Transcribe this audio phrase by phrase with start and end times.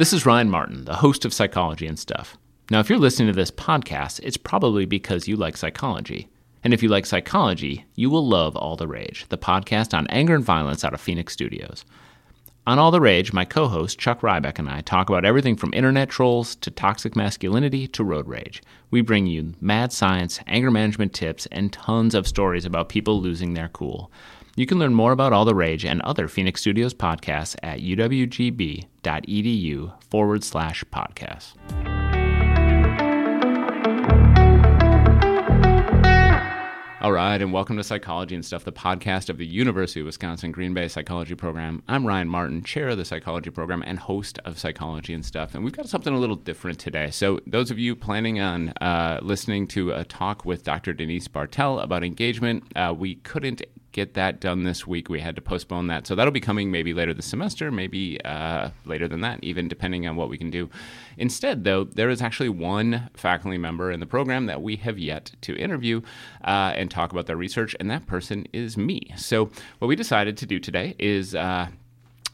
[0.00, 2.38] This is Ryan Martin, the host of Psychology and Stuff.
[2.70, 6.30] Now, if you're listening to this podcast, it's probably because you like psychology.
[6.64, 10.34] And if you like psychology, you will love All the Rage, the podcast on anger
[10.34, 11.84] and violence out of Phoenix Studios.
[12.66, 15.74] On All the Rage, my co host Chuck Rybeck and I talk about everything from
[15.74, 18.62] internet trolls to toxic masculinity to road rage.
[18.90, 23.52] We bring you mad science, anger management tips, and tons of stories about people losing
[23.52, 24.10] their cool.
[24.60, 28.82] You can learn more about All the Rage and other Phoenix Studios podcasts at uwgb.edu
[30.10, 31.54] forward slash podcasts.
[37.00, 40.52] All right, and welcome to Psychology and Stuff, the podcast of the University of Wisconsin
[40.52, 41.82] Green Bay Psychology Program.
[41.88, 45.64] I'm Ryan Martin, chair of the Psychology Program and host of Psychology and Stuff, and
[45.64, 47.10] we've got something a little different today.
[47.10, 50.92] So, those of you planning on uh, listening to a talk with Dr.
[50.92, 53.62] Denise Bartell about engagement, uh, we couldn't
[53.92, 55.08] get that done this week.
[55.08, 56.06] We had to postpone that.
[56.06, 60.06] So that'll be coming maybe later this semester, maybe uh, later than that, even depending
[60.06, 60.70] on what we can do.
[61.16, 65.32] Instead, though, there is actually one faculty member in the program that we have yet
[65.42, 66.00] to interview
[66.44, 69.12] uh, and talk about their research, and that person is me.
[69.16, 71.68] So what we decided to do today is uh,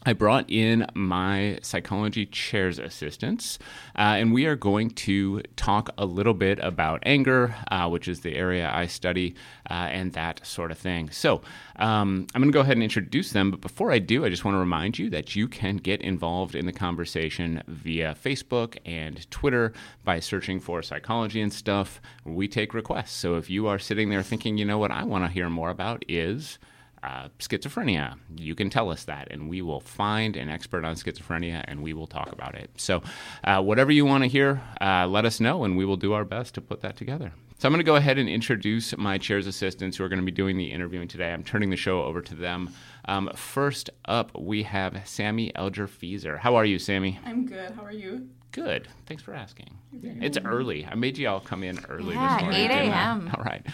[0.07, 3.59] I brought in my psychology chair's assistants,
[3.97, 8.21] uh, and we are going to talk a little bit about anger, uh, which is
[8.21, 9.35] the area I study,
[9.69, 11.09] uh, and that sort of thing.
[11.09, 11.41] So
[11.75, 14.45] um, I'm going to go ahead and introduce them, but before I do, I just
[14.45, 19.29] want to remind you that you can get involved in the conversation via Facebook and
[19.29, 19.73] Twitter
[20.05, 21.99] by searching for psychology and stuff.
[22.23, 23.11] We take requests.
[23.11, 25.69] So if you are sitting there thinking, you know what I want to hear more
[25.69, 26.59] about is
[27.03, 28.15] uh, schizophrenia.
[28.35, 31.93] You can tell us that, and we will find an expert on schizophrenia and we
[31.93, 32.69] will talk about it.
[32.77, 33.01] So,
[33.43, 36.25] uh, whatever you want to hear, uh, let us know, and we will do our
[36.25, 37.33] best to put that together.
[37.59, 40.25] So, I'm going to go ahead and introduce my chair's assistants who are going to
[40.25, 41.31] be doing the interviewing today.
[41.31, 42.71] I'm turning the show over to them.
[43.05, 46.39] Um, first up, we have Sammy Elger Feezer.
[46.39, 47.19] How are you, Sammy?
[47.25, 47.71] I'm good.
[47.71, 48.29] How are you?
[48.51, 48.87] Good.
[49.05, 49.69] Thanks for asking.
[50.01, 50.85] It's early.
[50.85, 52.71] I made you all come in early Yeah, this morning.
[52.71, 53.31] 8 a.m..
[53.37, 53.65] All right.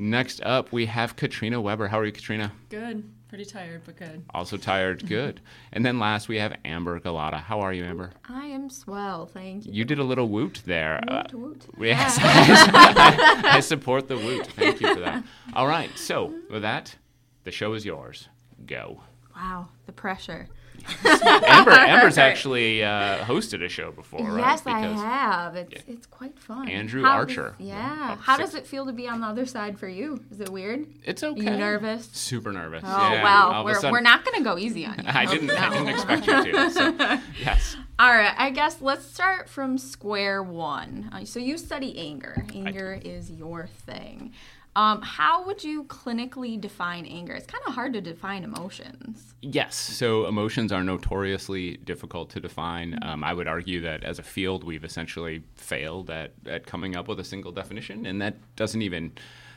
[0.00, 1.88] Next up, we have Katrina Weber.
[1.88, 2.52] How are you, Katrina?
[2.68, 3.02] Good.
[3.28, 4.22] Pretty tired, but good.
[4.32, 5.06] Also tired.
[5.08, 5.40] Good.
[5.72, 7.36] And then last, we have Amber Galata.
[7.36, 8.12] How are you, Amber?
[8.26, 9.72] I am swell, thank you.
[9.74, 10.98] You did a little woot there.
[11.06, 11.86] Uh, Woot, woot.
[11.88, 14.46] yes, I, I support the woot.
[14.46, 15.24] Thank you for that.
[15.52, 15.90] All right.
[15.98, 16.96] So, with that,
[17.44, 18.28] the show is yours.
[18.64, 19.02] Go.
[19.36, 20.48] Wow, the pressure.
[21.04, 24.38] Amber, Amber's actually uh, hosted a show before, right?
[24.38, 25.56] yes, I have.
[25.56, 26.68] It's it's quite fun.
[26.68, 27.54] Andrew How Archer.
[27.58, 28.16] does- yeah.
[28.16, 30.22] How six- does it feel to be on the other side for you?
[30.30, 30.86] Is it weird?
[31.04, 31.40] It's okay.
[31.40, 32.08] You nervous?
[32.12, 32.82] Super nervous.
[32.84, 33.22] Oh yeah.
[33.22, 35.04] wow, All of a we're, sudden- we're not gonna go easy on you.
[35.06, 35.50] I didn't.
[35.50, 36.70] I didn't expect you to.
[36.70, 36.94] So,
[37.40, 37.76] yes.
[37.98, 41.10] All right, I guess let's start from square one.
[41.12, 42.44] Uh, so you study anger.
[42.54, 44.32] Anger is your thing.
[44.78, 47.34] Um, how would you clinically define anger?
[47.34, 49.34] It's kind of hard to define emotions.
[49.42, 49.74] Yes.
[49.74, 52.96] So emotions are notoriously difficult to define.
[53.02, 57.08] Um, I would argue that as a field, we've essentially failed at, at coming up
[57.08, 59.10] with a single definition, and that doesn't even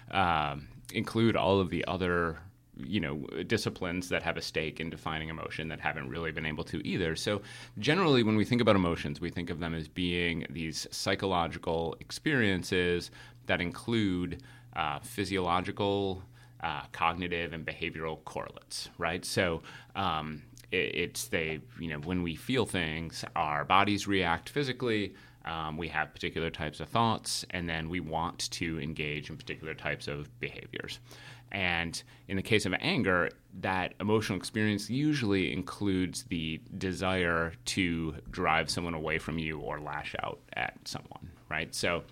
[0.09, 2.39] um, include all of the other
[2.77, 6.63] you know disciplines that have a stake in defining emotion that haven't really been able
[6.63, 7.41] to either so
[7.77, 13.11] generally when we think about emotions we think of them as being these psychological experiences
[13.45, 14.41] that include
[14.75, 16.23] uh, physiological
[16.63, 19.25] uh, cognitive and behavioral correlates, right?
[19.25, 19.63] So
[19.95, 25.15] um, it, it's they, you know, when we feel things, our bodies react physically.
[25.43, 29.73] Um, we have particular types of thoughts, and then we want to engage in particular
[29.73, 30.99] types of behaviors.
[31.51, 33.29] And in the case of anger,
[33.59, 40.15] that emotional experience usually includes the desire to drive someone away from you or lash
[40.23, 41.73] out at someone, right?
[41.75, 42.03] So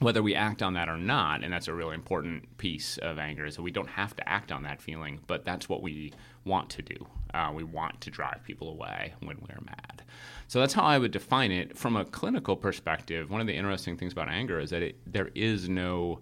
[0.00, 3.46] whether we act on that or not, and that's a really important piece of anger,
[3.46, 6.12] is that we don't have to act on that feeling, but that's what we
[6.44, 7.06] want to do.
[7.32, 10.02] Uh, we want to drive people away when we're mad.
[10.48, 11.76] So that's how I would define it.
[11.76, 15.30] From a clinical perspective, one of the interesting things about anger is that it, there
[15.34, 16.20] is no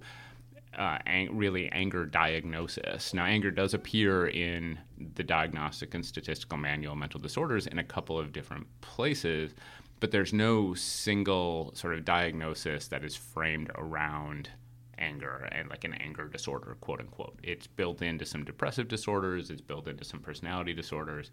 [0.79, 3.13] uh, ang- really anger diagnosis.
[3.13, 4.79] Now, anger does appear in
[5.15, 9.55] the Diagnostic and Statistical Manual of Mental Disorders in a couple of different places,
[10.01, 14.51] but there's no single sort of diagnosis that is framed around
[14.99, 17.39] anger and like an anger disorder, quote unquote.
[17.43, 21.31] It's built into some depressive disorders, it's built into some personality disorders.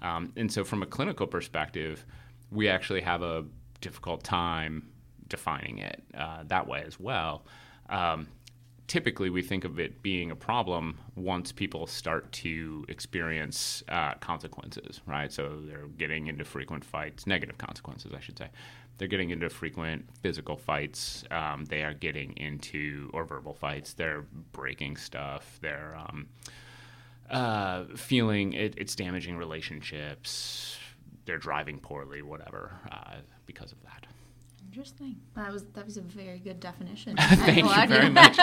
[0.00, 2.04] Um, and so, from a clinical perspective,
[2.50, 3.44] we actually have a
[3.80, 4.88] difficult time
[5.28, 7.44] defining it uh, that way as well.
[7.88, 8.28] Um,
[8.86, 15.00] typically we think of it being a problem once people start to experience uh, consequences,
[15.06, 15.32] right?
[15.32, 18.48] So they're getting into frequent fights, negative consequences, I should say.
[18.98, 21.24] They're getting into frequent physical fights.
[21.30, 23.94] Um, they are getting into, or verbal fights.
[23.94, 25.58] They're breaking stuff.
[25.60, 26.28] They're um,
[27.32, 30.76] uh, feeling it, it's damaging relationships,
[31.24, 33.14] they're driving poorly, whatever, uh,
[33.46, 34.06] because of that.
[34.72, 35.16] Interesting.
[35.34, 37.14] That was that was a very good definition.
[37.20, 38.38] Thank you very much.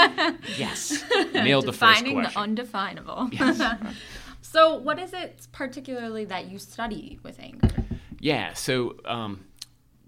[0.60, 1.04] yes,
[1.34, 3.30] nailed the first Defining the undefinable.
[3.32, 3.60] Yes.
[4.44, 7.70] so, what is it particularly that you study with anger?
[8.20, 8.54] Yeah.
[8.54, 9.44] So um,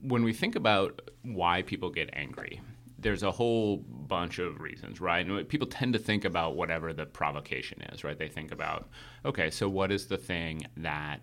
[0.04, 2.62] when we think about why people get angry,
[3.00, 5.26] there's a whole bunch of reasons, right?
[5.26, 8.20] And people tend to think about whatever the provocation is, right?
[8.20, 8.90] They think about,
[9.26, 11.22] okay, so what is the thing that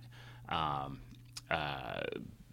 [0.48, 0.98] um,
[1.52, 2.00] uh,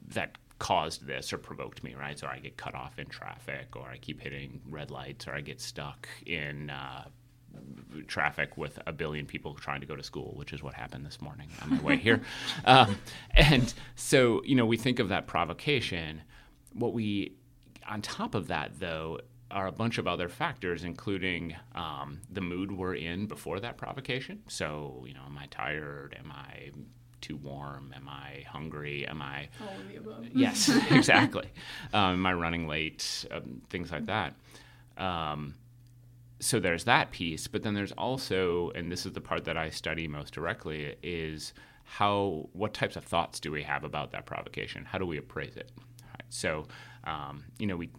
[0.09, 2.17] that caused this or provoked me, right?
[2.17, 5.41] So I get cut off in traffic, or I keep hitting red lights, or I
[5.41, 6.69] get stuck in.
[6.69, 7.05] Uh,
[8.07, 11.21] traffic with a billion people trying to go to school, which is what happened this
[11.21, 12.21] morning on my way here.
[12.65, 12.97] Um,
[13.33, 16.21] and so, you know, we think of that provocation.
[16.73, 17.37] What we,
[17.87, 19.19] on top of that, though,
[19.51, 24.41] are a bunch of other factors, including um, the mood we're in before that provocation.
[24.47, 26.15] So, you know, am I tired?
[26.19, 26.71] Am I
[27.25, 27.91] too warm?
[27.95, 29.07] Am I hungry?
[29.07, 29.49] Am I.
[29.61, 30.25] All of the above.
[30.33, 31.47] Yes, exactly.
[31.93, 33.25] Um, am I running late?
[33.31, 34.35] Um, things like that.
[34.97, 35.55] Um,
[36.39, 39.69] so there's that piece, but then there's also, and this is the part that I
[39.69, 44.85] study most directly, is how what types of thoughts do we have about that provocation?
[44.85, 45.71] How do we appraise it?
[46.03, 46.23] Right.
[46.29, 46.67] So,
[47.05, 47.89] um, you know, we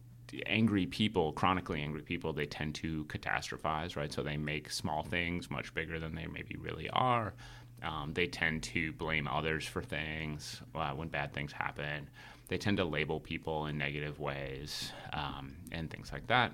[0.46, 4.12] angry people, chronically angry people, they tend to catastrophize, right?
[4.12, 7.34] So they make small things much bigger than they maybe really are.
[7.82, 12.08] Um, they tend to blame others for things uh, when bad things happen.
[12.48, 16.52] They tend to label people in negative ways um, and things like that.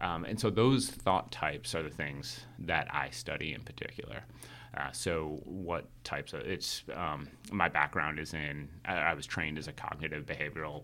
[0.00, 4.22] Um, and so those thought types are the things that I study in particular.
[4.76, 9.58] Uh, so what types of it's um, my background is in I, I was trained
[9.58, 10.82] as a cognitive behavioral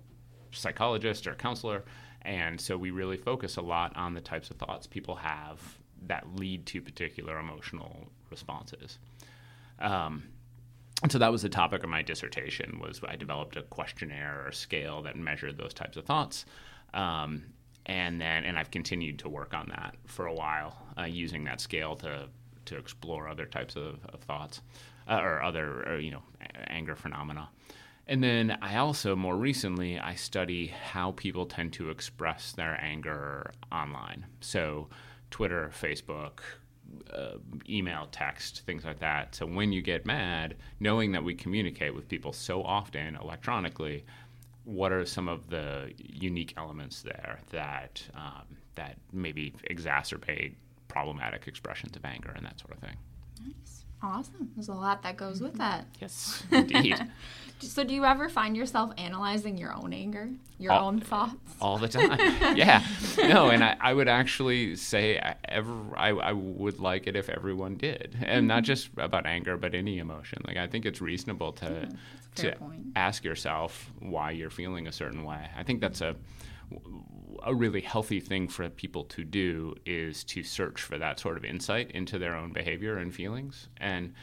[0.52, 1.84] psychologist or counselor,
[2.22, 5.60] and so we really focus a lot on the types of thoughts people have
[6.06, 8.98] that lead to particular emotional responses.
[9.78, 10.24] Um,
[11.02, 14.52] and so that was the topic of my dissertation was I developed a questionnaire or
[14.52, 16.46] scale that measured those types of thoughts.
[16.94, 17.44] Um,
[17.86, 21.60] and then and I've continued to work on that for a while, uh, using that
[21.60, 22.28] scale to
[22.66, 24.62] to explore other types of, of thoughts
[25.06, 26.22] uh, or other or, you know
[26.68, 27.50] anger phenomena.
[28.06, 33.52] And then I also more recently I study how people tend to express their anger
[33.72, 34.26] online.
[34.40, 34.88] So
[35.30, 36.40] Twitter, Facebook,
[37.12, 37.38] uh,
[37.69, 39.34] email, text, things like that.
[39.34, 44.04] So when you get mad, knowing that we communicate with people so often electronically,
[44.64, 50.54] what are some of the unique elements there that um, that maybe exacerbate
[50.88, 52.96] problematic expressions of anger and that sort of thing?
[53.44, 53.73] Nice.
[54.04, 54.50] Awesome.
[54.54, 55.60] There's a lot that goes with mm-hmm.
[55.60, 55.86] that.
[55.98, 57.06] Yes, indeed.
[57.60, 60.28] So, do you ever find yourself analyzing your own anger,
[60.58, 61.34] your All- own thoughts?
[61.60, 62.18] all the time.
[62.56, 62.84] yeah,
[63.16, 67.30] no, and I, I would actually say I, ever I, I would like it if
[67.30, 68.64] everyone did, and not mm-hmm.
[68.64, 70.42] just about anger, but any emotion.
[70.46, 71.88] Like I think it's reasonable to fair
[72.34, 72.86] to point.
[72.96, 75.48] ask yourself why you're feeling a certain way.
[75.56, 76.16] I think that's a
[77.43, 81.44] a really healthy thing for people to do is to search for that sort of
[81.44, 83.69] insight into their own behavior and feelings.
[83.78, 84.14] And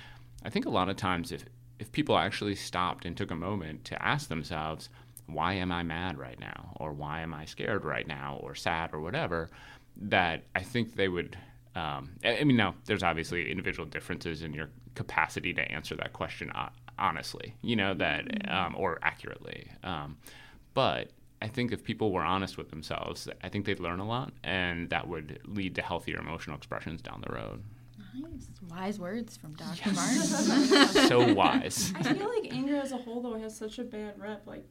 [0.44, 1.46] I think a lot of times if
[1.80, 4.90] if people actually stopped and took a moment to ask themselves,
[5.26, 6.74] why am I mad right now?
[6.76, 8.40] Or why am I scared right now?
[8.44, 9.50] Or sad or whatever,
[9.98, 11.38] that I think they would.
[11.76, 16.51] Um, I mean, now there's obviously individual differences in your capacity to answer that question
[17.00, 19.72] honestly, you know, that, um, or accurately.
[19.84, 20.18] Um,
[20.74, 21.10] but
[21.41, 24.89] I think if people were honest with themselves, I think they'd learn a lot, and
[24.91, 27.63] that would lead to healthier emotional expressions down the road.
[28.13, 28.50] Nice.
[28.69, 29.91] Wise words from Dr.
[29.93, 30.88] Martin.
[31.07, 31.93] so wise.
[31.98, 34.65] I feel like anger as a whole though has such a bad rep, like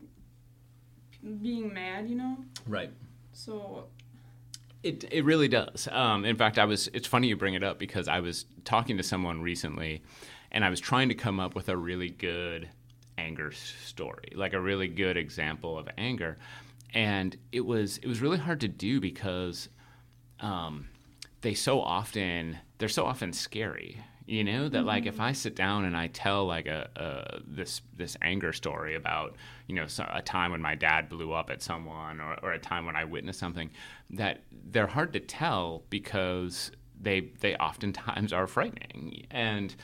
[1.43, 2.37] being mad, you know.
[2.67, 2.91] Right.
[3.33, 3.87] So
[4.83, 5.89] It it really does.
[5.91, 6.89] Um, in fact, I was.
[6.93, 10.03] It's funny you bring it up because I was talking to someone recently,
[10.51, 12.69] and I was trying to come up with a really good
[13.21, 16.39] anger story, like a really good example of anger,
[16.95, 19.69] and it was it was really hard to do because
[20.41, 20.89] um,
[21.43, 23.99] they so often they're so often scary.
[24.27, 27.83] You know that like if I sit down and I tell like a, a this
[27.97, 29.35] this anger story about
[29.67, 32.87] you know a time when my dad blew up at someone or, or a time
[32.87, 33.71] when I witnessed something
[34.11, 39.75] that they're hard to tell because they they oftentimes are frightening and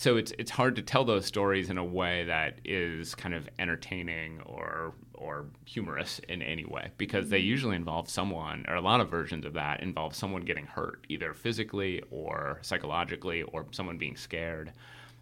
[0.00, 3.46] so it's it's hard to tell those stories in a way that is kind of
[3.58, 9.02] entertaining or or humorous in any way because they usually involve someone or a lot
[9.02, 14.16] of versions of that involve someone getting hurt either physically or psychologically or someone being
[14.16, 14.72] scared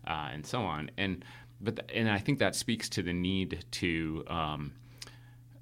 [0.07, 0.93] uh, and so on.
[0.97, 1.25] And
[1.61, 4.73] but th- and I think that speaks to the need to um,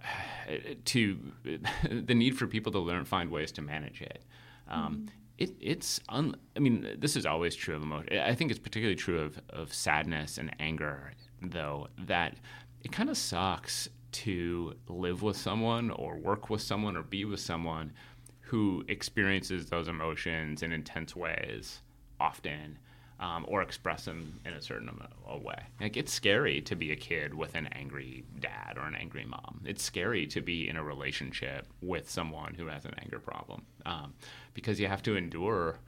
[0.84, 1.18] to
[1.90, 4.22] the need for people to learn find ways to manage it.
[4.68, 5.06] Um,
[5.38, 8.18] it it's un, I mean this is always true of emotion.
[8.18, 11.12] I think it's particularly true of of sadness and anger
[11.42, 12.36] though that
[12.82, 17.40] it kind of sucks to live with someone or work with someone or be with
[17.40, 17.92] someone
[18.40, 21.80] who experiences those emotions in intense ways
[22.20, 22.78] often
[23.18, 24.90] um, or express them in a certain
[25.26, 25.58] a way.
[25.80, 29.62] Like it's scary to be a kid with an angry dad or an angry mom.
[29.64, 34.14] It's scary to be in a relationship with someone who has an anger problem um,
[34.54, 35.78] because you have to endure,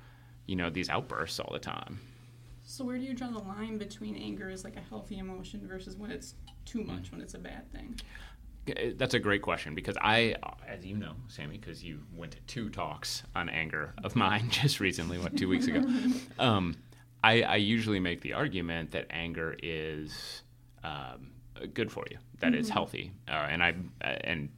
[0.46, 2.00] you know, these outbursts all the time.
[2.64, 5.96] So where do you draw the line between anger as like a healthy emotion versus
[5.96, 7.98] when it's too much, when it's a bad thing?
[8.96, 12.68] That's a great question because I, as you know, Sammy, because you went to two
[12.68, 15.82] talks on anger of mine just recently, what, two weeks ago.
[16.38, 16.76] Um,
[17.22, 20.42] I, I, usually make the argument that anger is
[20.84, 21.32] um,
[21.74, 22.60] good for you, that mm-hmm.
[22.60, 24.48] it's healthy, uh, and I and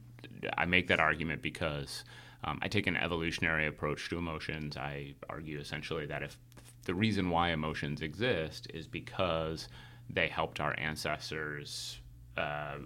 [0.57, 2.03] I make that argument because
[2.43, 4.77] um, I take an evolutionary approach to emotions.
[4.77, 6.37] I argue essentially that if
[6.83, 9.67] the reason why emotions exist is because
[10.09, 11.99] they helped our ancestors
[12.37, 12.77] uh,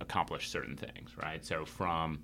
[0.00, 1.44] accomplish certain things, right?
[1.44, 2.20] So from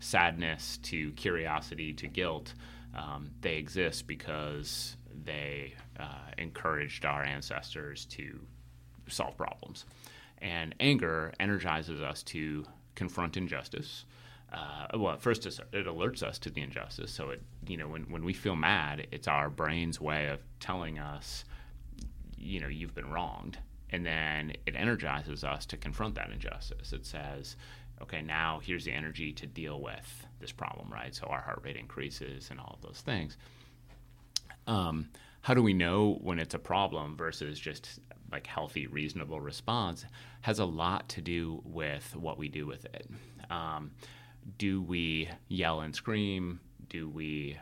[0.00, 2.54] sadness to curiosity to guilt,
[2.94, 8.40] um, they exist because they uh, encouraged our ancestors to
[9.08, 9.84] solve problems.
[10.38, 14.04] And anger energizes us to confront injustice.
[14.52, 17.10] Uh, well, first it alerts us to the injustice.
[17.10, 20.98] So it, you know, when, when we feel mad, it's our brain's way of telling
[20.98, 21.44] us,
[22.36, 23.58] you know, you've been wronged.
[23.90, 26.92] And then it energizes us to confront that injustice.
[26.92, 27.56] It says,
[28.02, 31.14] okay, now here's the energy to deal with this problem, right?
[31.14, 33.36] So our heart rate increases and all of those things.
[34.66, 35.08] Um,
[35.42, 38.00] how do we know when it's a problem versus just
[38.34, 40.04] like healthy, reasonable response
[40.40, 43.08] has a lot to do with what we do with it.
[43.48, 43.92] Um,
[44.58, 46.58] do we yell and scream?
[46.88, 47.58] Do we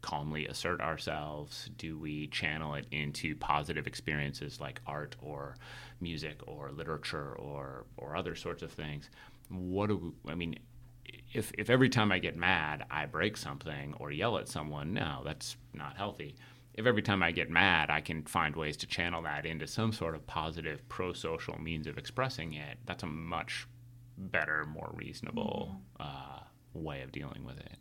[0.00, 1.70] calmly assert ourselves?
[1.76, 5.56] Do we channel it into positive experiences like art or
[6.00, 9.10] music or literature or or other sorts of things?
[9.48, 10.56] What do we, I mean?
[11.32, 15.22] If if every time I get mad I break something or yell at someone, no,
[15.24, 16.36] that's not healthy
[16.74, 19.92] if every time I get mad, I can find ways to channel that into some
[19.92, 23.66] sort of positive pro social means of expressing it, that's a much
[24.16, 26.08] better, more reasonable mm-hmm.
[26.08, 26.40] uh,
[26.72, 27.76] way of dealing with it.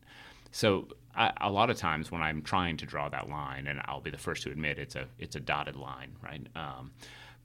[0.51, 4.01] So I, a lot of times when I'm trying to draw that line, and I'll
[4.01, 6.45] be the first to admit it's a it's a dotted line, right?
[6.55, 6.91] Um,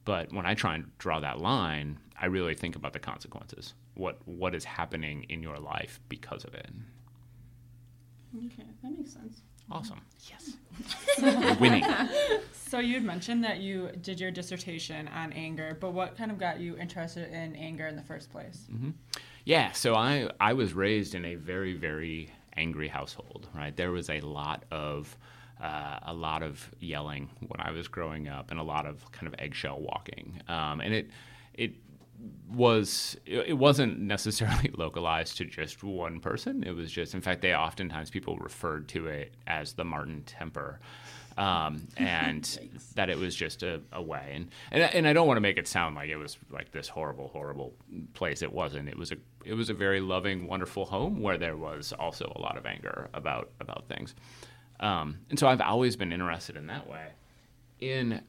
[0.06, 3.75] but when I try and draw that line, I really think about the consequences.
[3.94, 6.70] What what is happening in your life because of it?
[8.34, 9.42] Okay, that makes sense.
[9.70, 10.00] Awesome.
[10.30, 11.58] Yes.
[11.60, 11.84] winning.
[12.68, 16.58] So you'd mentioned that you did your dissertation on anger, but what kind of got
[16.58, 18.66] you interested in anger in the first place?
[18.72, 18.90] Mm-hmm.
[19.44, 23.46] Yeah, so I I was raised in a very very angry household.
[23.54, 25.16] Right, there was a lot of
[25.60, 29.26] uh, a lot of yelling when I was growing up, and a lot of kind
[29.26, 31.10] of eggshell walking, um, and it
[31.54, 31.75] it
[32.48, 36.62] was it wasn't necessarily localized to just one person.
[36.62, 40.80] It was just, in fact, they oftentimes people referred to it as the Martin temper,
[41.36, 42.58] um, and
[42.94, 44.32] that it was just a, a way.
[44.34, 46.88] And, and and I don't want to make it sound like it was like this
[46.88, 47.75] horrible, horrible
[48.14, 48.42] place.
[48.42, 48.88] It wasn't.
[48.88, 52.40] It was a it was a very loving, wonderful home where there was also a
[52.40, 54.14] lot of anger about about things.
[54.80, 57.06] Um, and so I've always been interested in that way.
[57.80, 58.23] In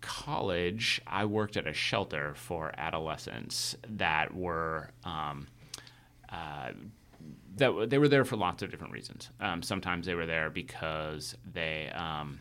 [0.00, 5.46] college, I worked at a shelter for adolescents that were um,
[6.28, 6.72] uh,
[7.56, 9.30] that they were there for lots of different reasons.
[9.40, 12.40] Um, sometimes they were there because they um,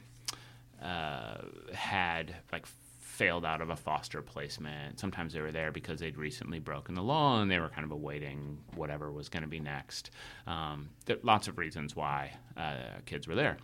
[0.81, 1.37] uh,
[1.73, 2.65] had like
[3.11, 4.99] failed out of a foster placement.
[4.99, 7.91] Sometimes they were there because they'd recently broken the law and they were kind of
[7.91, 10.11] awaiting whatever was going to be next.
[10.47, 10.89] Um,
[11.23, 13.57] lots of reasons why uh, kids were there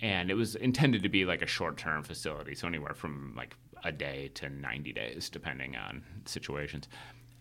[0.00, 3.92] and it was intended to be like a short-term facility, so anywhere from like a
[3.92, 6.88] day to 90 days, depending on situations.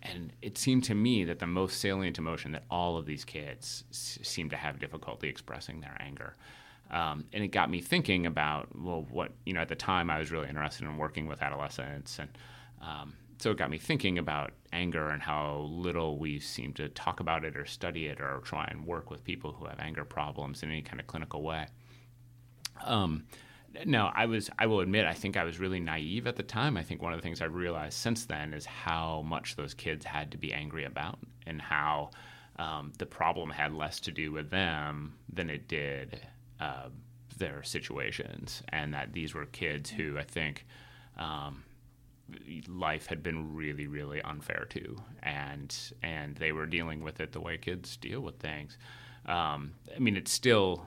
[0.01, 3.85] And it seemed to me that the most salient emotion that all of these kids
[3.89, 6.35] s- seemed to have difficulty expressing their anger.
[6.93, 9.61] Um, and it got me thinking about well, what you know.
[9.61, 12.29] At the time, I was really interested in working with adolescents, and
[12.79, 17.19] um, so it got me thinking about anger and how little we seem to talk
[17.19, 20.61] about it or study it or try and work with people who have anger problems
[20.61, 21.65] in any kind of clinical way.
[22.83, 23.23] Um,
[23.85, 24.51] no, I was.
[24.59, 26.77] I will admit, I think I was really naive at the time.
[26.77, 30.05] I think one of the things I've realized since then is how much those kids
[30.05, 32.11] had to be angry about, and how
[32.59, 36.21] um, the problem had less to do with them than it did
[36.63, 36.89] uh,
[37.37, 40.65] their situations, and that these were kids who I think
[41.17, 41.63] um,
[42.67, 47.41] life had been really, really unfair to, and and they were dealing with it the
[47.41, 48.77] way kids deal with things.
[49.25, 50.85] Um, I mean, it's still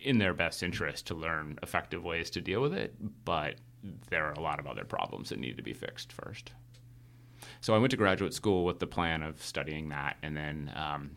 [0.00, 3.56] in their best interest to learn effective ways to deal with it, but
[4.10, 6.52] there are a lot of other problems that need to be fixed first.
[7.60, 10.72] so I went to graduate school with the plan of studying that, and then.
[10.76, 11.16] Um,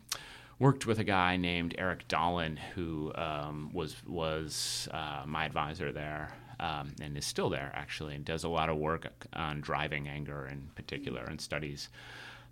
[0.60, 6.34] worked with a guy named Eric Dahlen, who um, was was uh, my advisor there,
[6.60, 10.48] um, and is still there actually, and does a lot of work on driving anger
[10.48, 11.90] in particular, and studies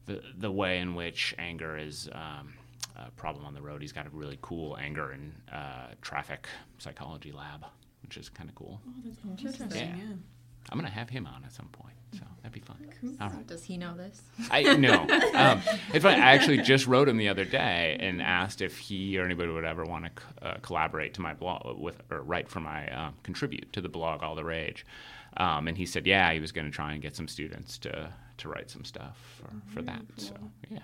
[0.05, 2.53] the the way in which anger is um,
[2.95, 3.81] a problem on the road.
[3.81, 6.47] He's got a really cool anger and uh, traffic
[6.77, 7.65] psychology lab,
[8.03, 8.81] which is kind of cool.
[8.88, 9.69] Oh, that's Interesting.
[9.71, 9.95] Yeah.
[9.97, 10.13] Yeah.
[10.69, 12.77] I'm gonna have him on at some point, so that'd be fun.
[13.22, 13.48] All right.
[13.48, 14.22] Does he know this?
[14.50, 15.05] I no.
[15.36, 15.62] Um,
[15.93, 16.22] it's funny.
[16.22, 19.65] I actually just wrote him the other day and asked if he or anybody would
[19.65, 23.72] ever want to uh, collaborate to my blog with or write for my uh, contribute
[23.74, 24.86] to the blog All the Rage.
[25.38, 28.10] Um, and he said, yeah, he was going to try and get some students to
[28.38, 30.01] to write some stuff for, for that.
[30.17, 30.34] So
[30.69, 30.79] yeah,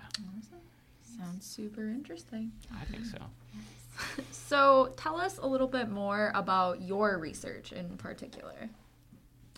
[1.18, 2.52] Sounds super interesting.
[2.80, 3.18] I think so.
[4.30, 8.70] So tell us a little bit more about your research in particular.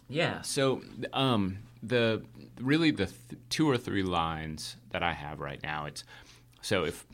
[0.09, 0.43] Yeah.
[0.43, 0.83] So
[1.13, 2.23] um, the
[2.61, 5.87] really the th- two or three lines that I have right now.
[5.87, 6.05] It's
[6.61, 7.07] so if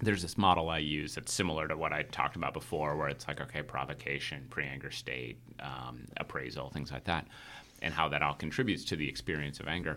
[0.00, 3.26] there's this model I use that's similar to what I talked about before, where it's
[3.26, 7.26] like okay, provocation, pre-anger state, um, appraisal, things like that,
[7.82, 9.96] and how that all contributes to the experience of anger.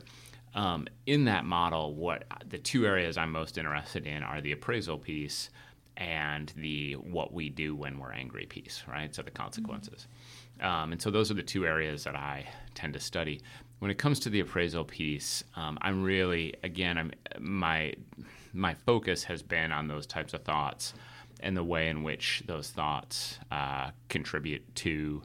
[0.55, 4.97] Um, in that model, what the two areas I'm most interested in are the appraisal
[4.97, 5.49] piece
[5.97, 9.13] and the what we do when we're angry piece, right?
[9.13, 10.07] So the consequences.
[10.61, 13.41] Um, and so those are the two areas that I tend to study.
[13.79, 17.93] When it comes to the appraisal piece, um, I'm really again, I'm my
[18.53, 20.93] my focus has been on those types of thoughts
[21.41, 25.21] and the way in which those thoughts uh, contribute to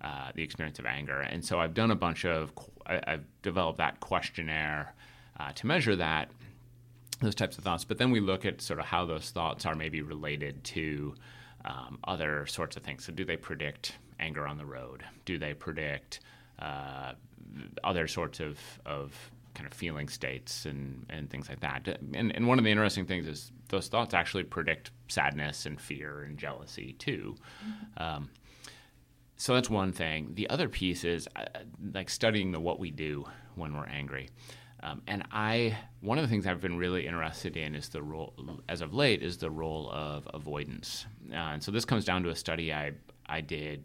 [0.00, 1.20] uh, the experience of anger.
[1.20, 2.52] And so I've done a bunch of
[2.86, 4.94] I, I've developed that questionnaire
[5.38, 6.30] uh, to measure that
[7.20, 7.84] those types of thoughts.
[7.84, 11.14] But then we look at sort of how those thoughts are maybe related to
[11.64, 13.04] um, other sorts of things.
[13.04, 15.04] So, do they predict anger on the road?
[15.24, 16.20] Do they predict
[16.58, 17.12] uh,
[17.84, 19.14] other sorts of, of
[19.54, 21.98] kind of feeling states and, and things like that?
[22.14, 26.22] And, and one of the interesting things is those thoughts actually predict sadness and fear
[26.22, 27.36] and jealousy too.
[27.96, 28.30] Um,
[29.36, 30.32] so that's one thing.
[30.34, 31.44] The other piece is uh,
[31.94, 34.30] like studying the what we do when we're angry.
[34.82, 38.34] Um, and I, one of the things I've been really interested in is the role,
[38.68, 41.06] as of late, is the role of avoidance.
[41.32, 42.92] Uh, and so this comes down to a study I
[43.26, 43.84] I did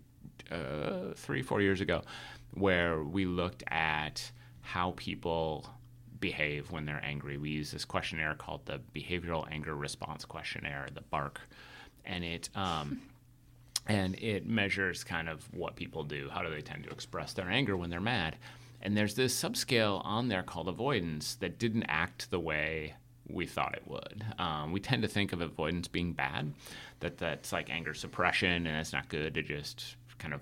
[0.54, 2.02] uh, three four years ago,
[2.54, 5.68] where we looked at how people
[6.20, 7.38] behave when they're angry.
[7.38, 11.38] We use this questionnaire called the Behavioral Anger Response Questionnaire, the BARQ,
[12.06, 12.50] and it.
[12.56, 13.02] Um,
[13.86, 16.30] and it measures kind of what people do.
[16.32, 18.38] How do they tend to express their anger when they're mad?
[18.82, 22.96] And there's this subscale on there called avoidance that didn't act the way
[23.28, 24.24] we thought it would.
[24.38, 26.54] Um, we tend to think of avoidance being bad,
[27.00, 30.42] that that's like anger suppression, and it's not good to just kind of,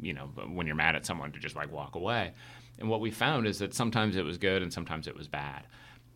[0.00, 2.32] you know, when you're mad at someone to just like walk away.
[2.78, 5.62] And what we found is that sometimes it was good and sometimes it was bad.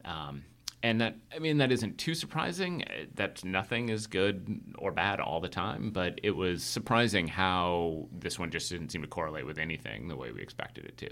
[0.04, 0.44] Um,
[0.82, 2.82] and that I mean that isn't too surprising.
[2.84, 8.08] uh, That nothing is good or bad all the time, but it was surprising how
[8.10, 11.10] this one just didn't seem to correlate with anything the way we expected it to.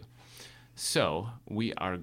[0.74, 1.98] So we are.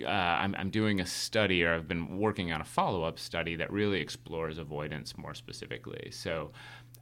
[0.00, 0.06] Uh,
[0.42, 4.00] I'm, I'm doing a study, or I've been working on a follow-up study that really
[4.00, 6.10] explores avoidance more specifically.
[6.10, 6.52] So,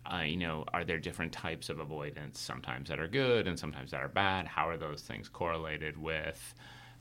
[0.07, 2.39] uh, you know, are there different types of avoidance?
[2.41, 4.47] Sometimes that are good, and sometimes that are bad.
[4.47, 6.55] How are those things correlated with?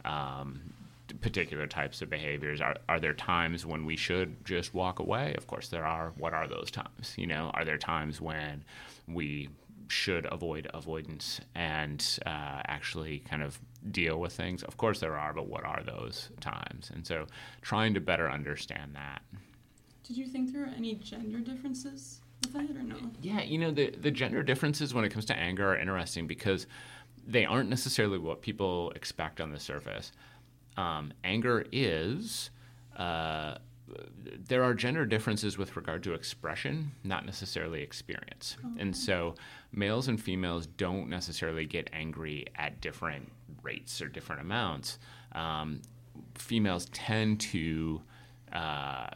[0.06, 0.74] Um,
[1.22, 5.48] particular types of behaviors are, are there times when we should just walk away of
[5.48, 8.64] course there are what are those times you know are there times when
[9.08, 9.50] we
[9.88, 13.60] should avoid avoidance and uh, actually kind of
[13.92, 17.26] deal with things of course there are but what are those times and so
[17.62, 19.22] trying to better understand that
[20.04, 22.96] Did you think there were any gender differences with that or no?
[23.22, 26.68] Yeah, you know, the, the gender differences when it comes to anger are interesting because
[27.28, 30.12] they aren't necessarily what people expect on the surface.
[30.78, 32.50] Um, anger is,
[32.98, 33.56] uh,
[34.48, 38.56] there are gender differences with regard to expression, not necessarily experience.
[38.78, 39.36] And so
[39.72, 43.32] males and females don't necessarily get angry at different
[43.64, 45.00] rates or different amounts.
[45.34, 45.82] Um,
[46.36, 48.02] females tend to
[48.54, 49.08] uh,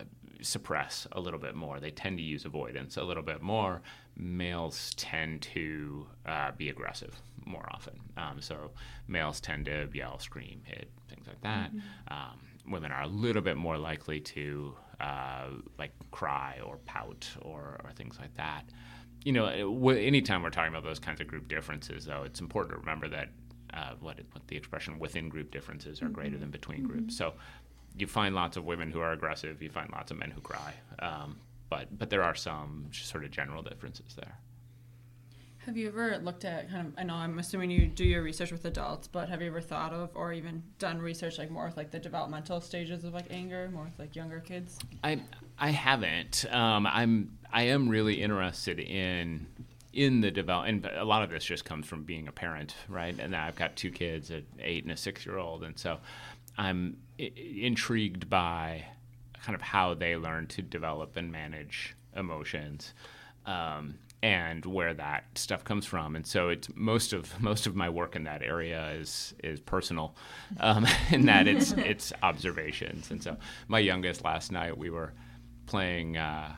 [0.42, 1.80] suppress a little bit more.
[1.80, 3.82] They tend to use avoidance a little bit more.
[4.18, 7.16] Males tend to uh, be aggressive
[7.46, 8.00] more often.
[8.18, 8.72] Um, so
[9.08, 11.72] males tend to yell, scream, hit, things like that.
[12.10, 17.80] Um, women are a little bit more likely to uh, like cry or pout or,
[17.84, 18.64] or things like that.
[19.26, 19.46] You know,
[19.90, 23.30] anytime we're talking about those kinds of group differences, though, it's important to remember that
[23.74, 27.18] uh, what, what the expression within group differences are greater than between groups.
[27.18, 27.34] So
[27.98, 29.62] you find lots of women who are aggressive.
[29.62, 30.74] You find lots of men who cry.
[31.00, 31.38] Um,
[31.70, 34.38] but but there are some sort of general differences there.
[35.66, 36.94] Have you ever looked at kind of?
[36.98, 39.94] I know I'm assuming you do your research with adults, but have you ever thought
[39.94, 43.70] of or even done research like more with like the developmental stages of like anger,
[43.74, 44.78] more with like younger kids?
[45.04, 45.22] I
[45.58, 46.46] I haven't.
[46.52, 49.48] Um, I'm I am really interested in
[49.94, 53.18] in the develop And a lot of this just comes from being a parent, right?
[53.18, 56.00] And I've got two kids, an eight and a six year old, and so
[56.58, 58.86] I'm I- intrigued by
[59.44, 62.94] kind of how they learn to develop and manage emotions.
[63.46, 67.90] Um, and where that stuff comes from, and so it's most of most of my
[67.90, 70.16] work in that area is is personal,
[70.62, 73.12] um, in that it's it's observations.
[73.12, 73.36] And so
[73.68, 75.14] my youngest last night we were
[75.66, 76.56] playing uh,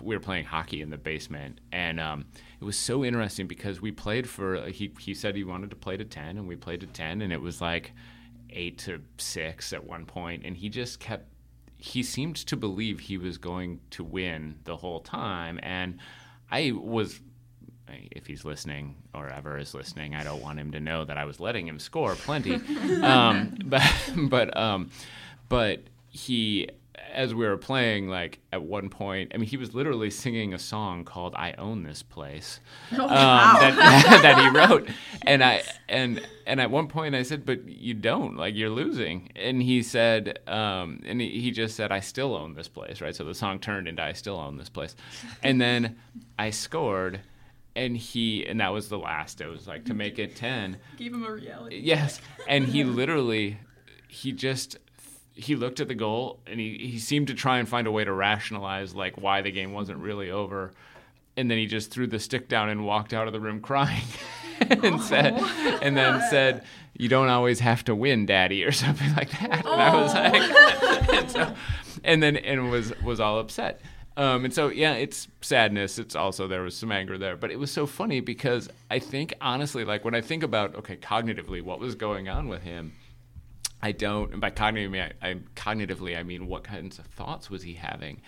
[0.00, 2.24] we were playing hockey in the basement, and um,
[2.58, 5.98] it was so interesting because we played for he he said he wanted to play
[5.98, 7.92] to ten, and we played to ten, and it was like
[8.50, 11.26] eight to six at one point, and he just kept
[11.76, 15.98] he seemed to believe he was going to win the whole time, and
[16.50, 17.20] I was
[17.88, 21.24] if he's listening or ever is listening, I don't want him to know that I
[21.24, 22.54] was letting him score plenty.
[23.02, 23.82] um, but
[24.28, 24.90] but um,
[25.48, 26.68] but he,
[27.12, 30.58] as we were playing, like at one point, I mean, he was literally singing a
[30.58, 32.60] song called "I Own This Place"
[32.92, 34.88] um, that, that he wrote,
[35.22, 39.30] and I and and at one point I said, "But you don't like you're losing,"
[39.36, 43.14] and he said, um, and he, he just said, "I still own this place," right?
[43.14, 44.94] So the song turned into "I still own this place,"
[45.42, 45.96] and then
[46.38, 47.20] I scored.
[47.76, 49.40] And he, and that was the last.
[49.40, 50.78] It was like to make it 10.
[50.96, 51.78] Gave him a reality.
[51.78, 53.58] Yes, and he literally,
[54.08, 54.78] he just,
[55.38, 58.04] he looked at the goal and he he seemed to try and find a way
[58.04, 60.72] to rationalize like why the game wasn't really over,
[61.36, 64.06] and then he just threw the stick down and walked out of the room crying,
[64.60, 65.34] and said,
[65.80, 66.64] and then said,
[66.96, 69.64] "You don't always have to win, Daddy," or something like that.
[69.64, 71.54] And I was like, and, so,
[72.02, 73.80] and then and was was all upset.
[74.16, 75.96] Um, and so, yeah, it's sadness.
[75.96, 79.32] It's also there was some anger there, but it was so funny because I think
[79.40, 82.94] honestly, like when I think about okay, cognitively, what was going on with him,
[83.80, 84.40] I don't.
[84.40, 84.50] By
[85.00, 88.20] I, I cognitively, I mean what kinds of thoughts was he having?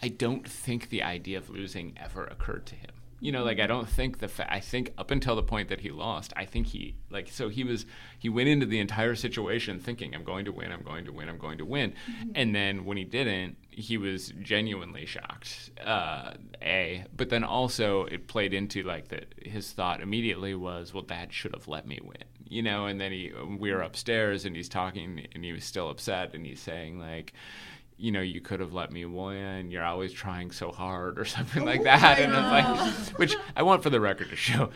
[0.00, 2.90] I don't think the idea of losing ever occurred to him.
[3.22, 5.80] You know, like I don't think the fa- I think up until the point that
[5.80, 7.86] he lost, I think he like so he was
[8.18, 11.28] he went into the entire situation thinking I'm going to win, I'm going to win,
[11.28, 11.94] I'm going to win,
[12.34, 15.70] and then when he didn't, he was genuinely shocked.
[15.84, 21.04] Uh, a, but then also it played into like that his thought immediately was, well,
[21.04, 22.86] Dad should have let me win, you know.
[22.86, 26.44] And then he we were upstairs and he's talking and he was still upset and
[26.44, 27.34] he's saying like
[28.02, 29.70] you know, you could have let me win.
[29.70, 32.18] You're always trying so hard, or something like that.
[32.18, 34.70] And it's like, which I want for the record to show,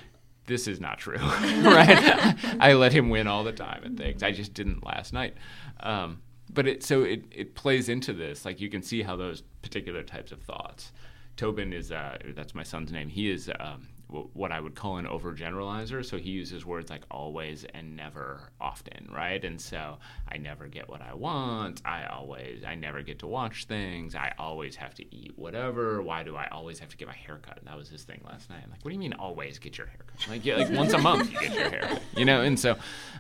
[0.47, 2.37] this is not true, right?
[2.61, 4.23] I let him win all the time and things.
[4.23, 5.35] I just didn't last night.
[5.81, 8.45] Um, but it so it it plays into this.
[8.45, 10.93] Like you can see how those particular types of thoughts.
[11.37, 13.09] Tobin is uh, that's my son's name.
[13.09, 16.05] He is um, what I would call an overgeneralizer.
[16.05, 19.45] So he uses words like always and never often, right?
[19.45, 19.99] And so
[20.31, 21.83] I never get what I want.
[21.85, 24.15] I always, I never get to watch things.
[24.15, 26.03] I always have to eat whatever.
[26.03, 27.59] Why do I always have to get my hair cut?
[27.65, 28.61] That was his thing last night.
[28.65, 30.29] I'm like, what do you mean always get your hair cut?
[30.29, 32.43] Like, yeah, like once a month you get your hair cut, you know?
[32.43, 32.77] And so,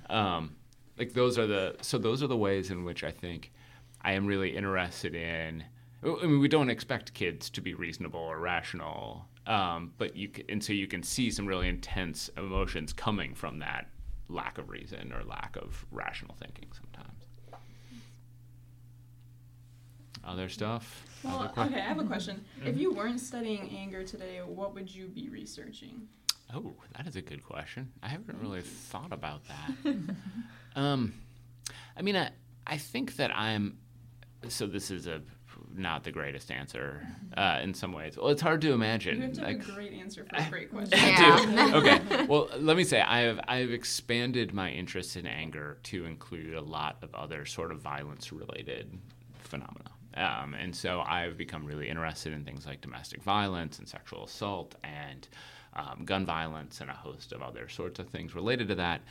[0.08, 0.54] um,
[0.98, 3.52] like those are the, so those are the ways in which I think
[4.02, 5.64] I am really interested in.
[6.04, 10.44] I mean, we don't expect kids to be reasonable or rational, um, but you can,
[10.48, 13.88] and so you can see some really intense emotions coming from that
[14.28, 17.12] lack of reason or lack of rational thinking sometimes.
[20.24, 21.04] Other stuff.
[21.22, 22.44] Well, Other okay, I have a question.
[22.64, 26.08] If you weren't studying anger today, what would you be researching?
[26.52, 27.92] Oh, that is a good question.
[28.02, 29.96] I haven't really thought about that.
[30.76, 31.14] um,
[31.96, 32.30] I mean, I
[32.66, 33.78] I think that I'm.
[34.48, 35.22] So this is a
[35.78, 38.16] not the greatest answer uh, in some ways.
[38.16, 39.16] Well, it's hard to imagine.
[39.16, 40.98] You have to have like- a great answer for a great question.
[40.98, 41.70] I Yeah.
[41.70, 41.76] do.
[41.76, 42.26] Okay.
[42.28, 46.54] Well, let me say I have I have expanded my interest in anger to include
[46.54, 48.98] a lot of other sort of violence related
[49.40, 49.90] phenomena.
[50.14, 54.74] Um, and so I've become really interested in things like domestic violence and sexual assault
[54.82, 55.28] and
[55.74, 59.02] um, gun violence and a host of other sorts of things related to that.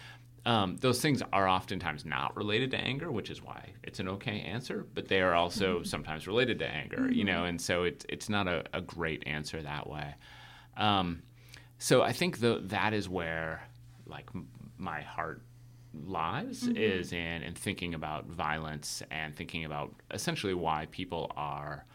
[0.45, 4.41] Um, those things are oftentimes not related to anger, which is why it's an okay
[4.41, 8.29] answer, but they are also sometimes related to anger, you know, and so it's, it's
[8.29, 10.13] not a, a great answer that way.
[10.77, 11.23] Um,
[11.79, 13.67] so I think the, that is where
[14.05, 15.41] like m- my heart
[16.05, 21.85] lies is in, in thinking about violence and thinking about essentially why people are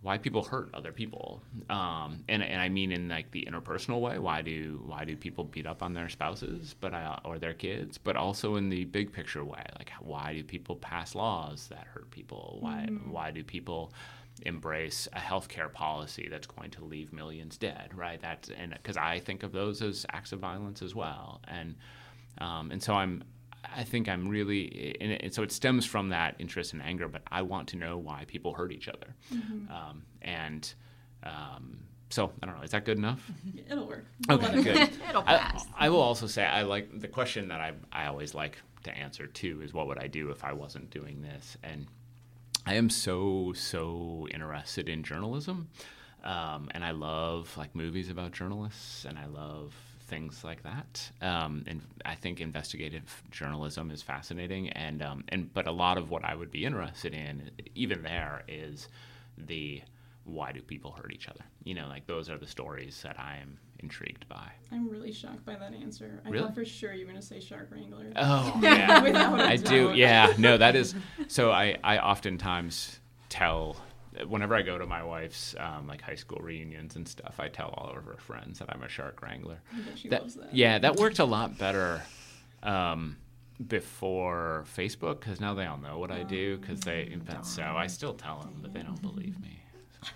[0.00, 4.18] why people hurt other people um, and, and i mean in like the interpersonal way
[4.18, 7.98] why do why do people beat up on their spouses but I, or their kids
[7.98, 12.10] but also in the big picture way like why do people pass laws that hurt
[12.10, 13.92] people why why do people
[14.42, 18.20] embrace a healthcare policy that's going to leave millions dead, right?
[18.20, 21.74] That's and because I think of those as acts of violence as well, and
[22.38, 23.24] um, and so I'm.
[23.64, 27.08] I think I'm really, and, so it stems from that interest in anger.
[27.08, 29.14] But I want to know why people hurt each other,
[29.70, 30.72] um, and
[31.22, 31.78] um,
[32.10, 32.62] so I don't know.
[32.62, 33.30] Is that good enough?
[33.70, 34.06] It'll work.
[34.30, 34.90] Okay, good.
[35.08, 35.66] It'll I, pass.
[35.76, 39.26] I will also say I like the question that I I always like to answer
[39.26, 41.56] too is what would I do if I wasn't doing this?
[41.62, 41.86] And
[42.66, 45.68] I am so so interested in journalism,
[46.24, 49.74] um, and I love like movies about journalists, and I love
[50.08, 51.10] things like that.
[51.22, 56.10] Um, and I think investigative journalism is fascinating, and um, and but a lot of
[56.10, 58.88] what I would be interested in, even there, is
[59.36, 59.82] the
[60.24, 61.44] why do people hurt each other?
[61.64, 64.50] You know, like those are the stories that I am intrigued by.
[64.72, 66.20] I'm really shocked by that answer.
[66.26, 66.44] I Really?
[66.44, 68.06] thought for sure you were gonna say shark wrangler.
[68.16, 69.92] Oh yeah, I do.
[69.94, 70.94] Yeah, no, that is.
[71.28, 73.76] So I I oftentimes tell
[74.26, 77.74] whenever I go to my wife's um, like high school reunions and stuff, I tell
[77.76, 79.58] all of her friends that I'm a shark wrangler.
[80.08, 80.54] That, that.
[80.54, 82.02] yeah, that worked a lot better
[82.62, 83.16] um,
[83.66, 87.16] before Facebook because now they all know what I do because they.
[87.26, 89.54] But so I still tell them, but they don't believe me.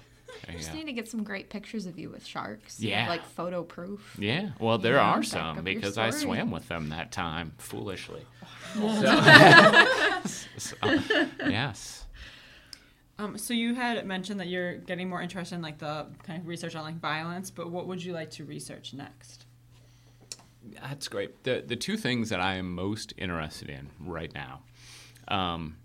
[0.50, 2.80] You Just need to get some great pictures of you with sharks.
[2.80, 3.08] Yeah.
[3.08, 4.16] Like photo proof.
[4.18, 8.26] Yeah, well, there Yeah, are some because I swam with them that time foolishly.
[8.76, 10.18] Oh.
[10.24, 10.76] So, so,
[11.48, 12.06] yes.
[13.18, 16.46] Um, so you had mentioned that you're getting more interested in like the kind of
[16.46, 19.46] research on like violence, but what would you like to research next?
[20.80, 21.42] That's great.
[21.44, 24.62] The the two things that I am most interested in right now,
[25.28, 25.76] um,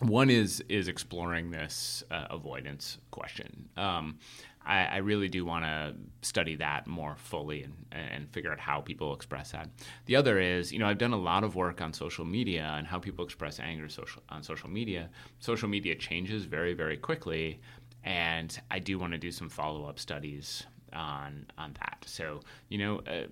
[0.00, 3.68] one is is exploring this uh, avoidance question.
[3.76, 4.18] Um,
[4.64, 8.80] I, I really do want to study that more fully and, and figure out how
[8.80, 9.68] people express that.
[10.06, 12.86] The other is, you know, I've done a lot of work on social media and
[12.86, 15.10] how people express anger social on social media.
[15.38, 17.60] Social media changes very very quickly,
[18.04, 22.04] and I do want to do some follow up studies on on that.
[22.06, 23.26] So you know, uh,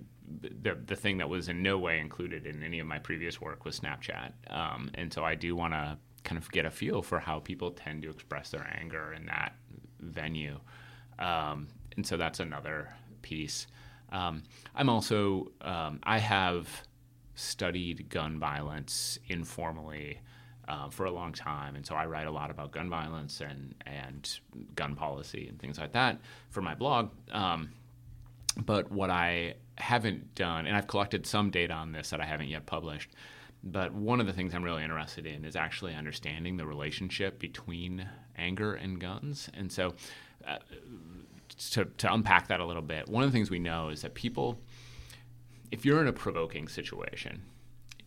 [0.62, 3.64] the the thing that was in no way included in any of my previous work
[3.64, 7.18] was Snapchat, um, and so I do want to kind of get a feel for
[7.18, 9.54] how people tend to express their anger in that
[10.00, 10.58] venue,
[11.22, 12.88] um, and so that's another
[13.22, 13.66] piece.
[14.10, 14.42] Um,
[14.74, 16.68] I'm also um, I have
[17.34, 20.20] studied gun violence informally
[20.68, 23.74] uh, for a long time, and so I write a lot about gun violence and
[23.86, 24.38] and
[24.74, 27.10] gun policy and things like that for my blog.
[27.30, 27.70] Um,
[28.64, 32.48] but what I haven't done, and I've collected some data on this that I haven't
[32.48, 33.10] yet published.
[33.64, 38.08] But one of the things I'm really interested in is actually understanding the relationship between
[38.36, 39.48] anger and guns.
[39.54, 39.94] And so,
[40.46, 40.58] uh,
[41.72, 44.14] to, to unpack that a little bit, one of the things we know is that
[44.14, 44.58] people,
[45.70, 47.42] if you're in a provoking situation,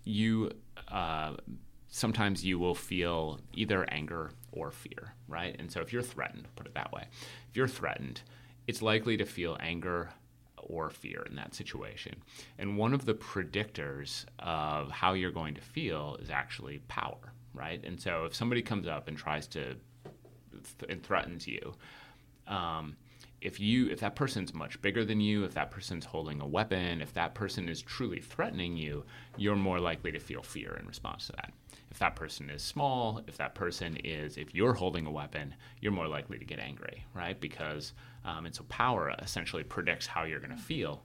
[0.04, 0.52] you
[0.90, 1.34] uh,
[1.88, 5.56] sometimes you will feel either anger or fear, right?
[5.60, 7.06] And so if you're threatened, put it that way,
[7.50, 8.22] if you're threatened,
[8.68, 10.10] it's likely to feel anger
[10.58, 12.16] or fear in that situation.
[12.58, 17.82] And one of the predictors of how you're going to feel is actually power, right?
[17.86, 21.76] And so if somebody comes up and tries to th- and threatens you,
[22.48, 22.98] um,
[23.46, 27.00] if you if that person's much bigger than you, if that person's holding a weapon,
[27.00, 29.06] if that person is truly threatening you,
[29.38, 31.54] you're more likely to feel fear in response to that.
[31.92, 35.92] If that person is small, if that person is, if you're holding a weapon, you're
[35.92, 37.40] more likely to get angry, right?
[37.40, 37.94] Because
[38.26, 41.04] um, and so power essentially predicts how you're going to feel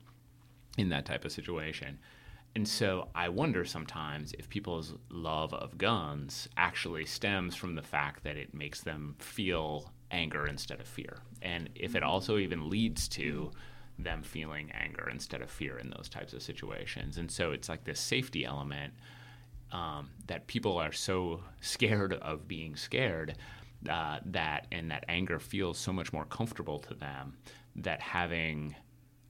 [0.79, 1.99] in that type of situation.
[2.57, 8.25] And so I wonder sometimes if people's love of guns actually stems from the fact
[8.25, 11.19] that it makes them feel anger instead of fear.
[11.43, 13.51] And if it also even leads to
[13.99, 17.19] them feeling anger instead of fear in those types of situations.
[17.19, 18.95] And so it's like this safety element
[19.73, 23.37] um, that people are so scared of being scared
[23.89, 27.37] uh, that and that anger feels so much more comfortable to them
[27.77, 28.75] that having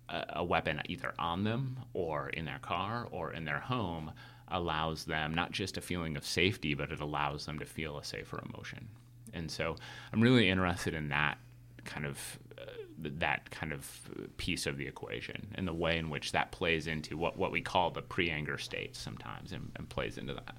[0.09, 4.11] a, a weapon either on them or in their car or in their home
[4.49, 8.05] allows them not just a feeling of safety, but it allows them to feel a
[8.05, 8.88] safer emotion.
[9.35, 9.77] And so
[10.12, 11.38] I'm really interested in that
[11.85, 12.64] kind of uh,
[12.99, 13.88] that kind of
[14.37, 17.61] piece of the equation and the way in which that plays into what, what we
[17.61, 20.57] call the pre-anger state sometimes and, and plays into that.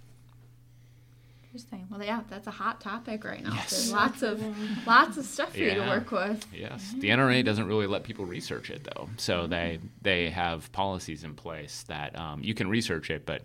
[1.44, 1.86] Interesting.
[1.92, 3.54] Well, yeah, that's a hot topic right now.
[3.54, 3.72] Yes.
[3.72, 6.46] There's lots of lots of stuff for you to work with.
[6.54, 11.26] Yes, the NRA doesn't really let people research it though, so they they have policies
[11.26, 13.42] in place that um, you can research it, but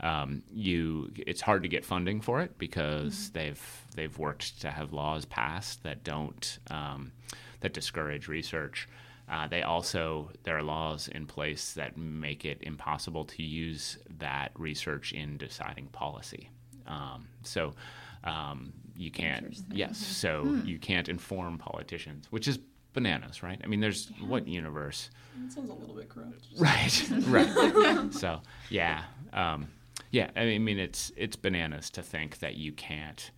[0.00, 3.62] um, you it's hard to get funding for it because they've
[3.94, 7.12] they've worked to have laws passed that don't um,
[7.60, 8.88] that discourage research.
[9.28, 14.50] Uh, they also there are laws in place that make it impossible to use that
[14.56, 16.50] research in deciding policy.
[16.86, 17.74] Um, so
[18.24, 19.56] um, you can't.
[19.72, 22.58] Yes, so you can't inform politicians, which is
[22.92, 23.60] bananas, right?
[23.62, 25.10] I mean, there's what universe?
[25.38, 26.46] That sounds a little bit corrupt.
[26.58, 28.08] Right, right.
[28.12, 29.68] so yeah, um,
[30.10, 30.30] yeah.
[30.36, 33.30] I mean, it's it's bananas to think that you can't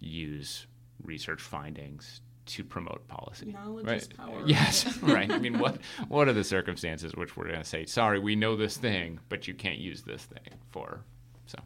[0.00, 0.66] use
[1.02, 3.46] research findings to promote policy.
[3.52, 4.02] Knowledge Right.
[4.02, 4.42] is power.
[4.46, 5.30] Yes, right.
[5.30, 8.54] I mean, what what are the circumstances which we're going to say, sorry, we know
[8.56, 11.00] this thing, but you can't use this thing for?
[11.46, 11.58] So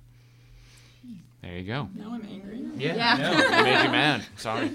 [1.42, 1.88] there you go.
[1.94, 2.64] Now I'm angry.
[2.76, 3.14] Yeah, Yeah.
[3.14, 3.46] I know.
[3.56, 4.24] I made you mad.
[4.36, 4.70] Sorry.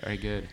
[0.00, 0.48] Very good.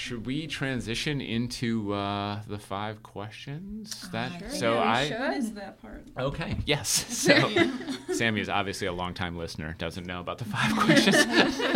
[0.00, 4.08] Should we transition into uh, the five questions?
[4.12, 5.18] That Sure, so yeah, I should.
[5.20, 6.06] What is that part?
[6.18, 6.88] okay yes.
[7.20, 7.34] So
[8.14, 9.74] Sammy is obviously a longtime listener.
[9.78, 11.16] Doesn't know about the five questions.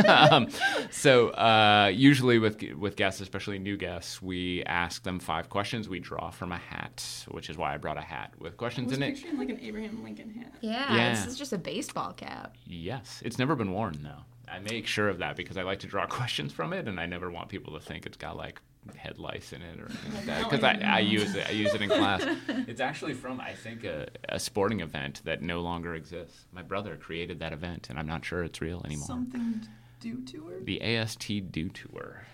[0.09, 0.49] um,
[0.91, 5.89] so uh, usually with with guests, especially new guests, we ask them five questions.
[5.89, 8.89] We draw from a hat, which is why I brought a hat with I questions
[8.89, 9.15] was in it.
[9.17, 10.55] picturing like an Abraham Lincoln hat.
[10.63, 11.11] Yeah, Yeah.
[11.15, 12.57] this is just a baseball cap.
[12.67, 14.23] Yes, it's never been worn though.
[14.49, 17.07] I make sure of that because I like to draw questions from it, and I
[17.07, 18.61] never want people to think it's got like
[18.97, 20.45] head lice in it or anything like that.
[20.45, 22.25] Because I I, I use it, I use it in class.
[22.69, 26.45] It's actually from I think a, a sporting event that no longer exists.
[26.53, 29.07] My brother created that event, and I'm not sure it's real anymore.
[29.07, 29.63] Something
[30.01, 30.61] due to her.
[30.63, 32.27] The AST Dew Tour.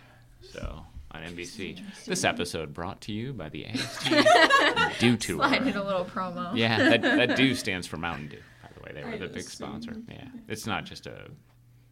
[0.52, 1.80] So on NBC.
[2.04, 4.10] This episode brought to you by the AST
[5.00, 5.36] Dew Tour.
[5.36, 6.54] Slide in a little promo.
[6.54, 8.92] Yeah, that, that Dew stands for Mountain Dew, by the way.
[8.94, 9.96] They were I the big sponsor.
[10.08, 10.28] Yeah.
[10.48, 11.30] It's not just a.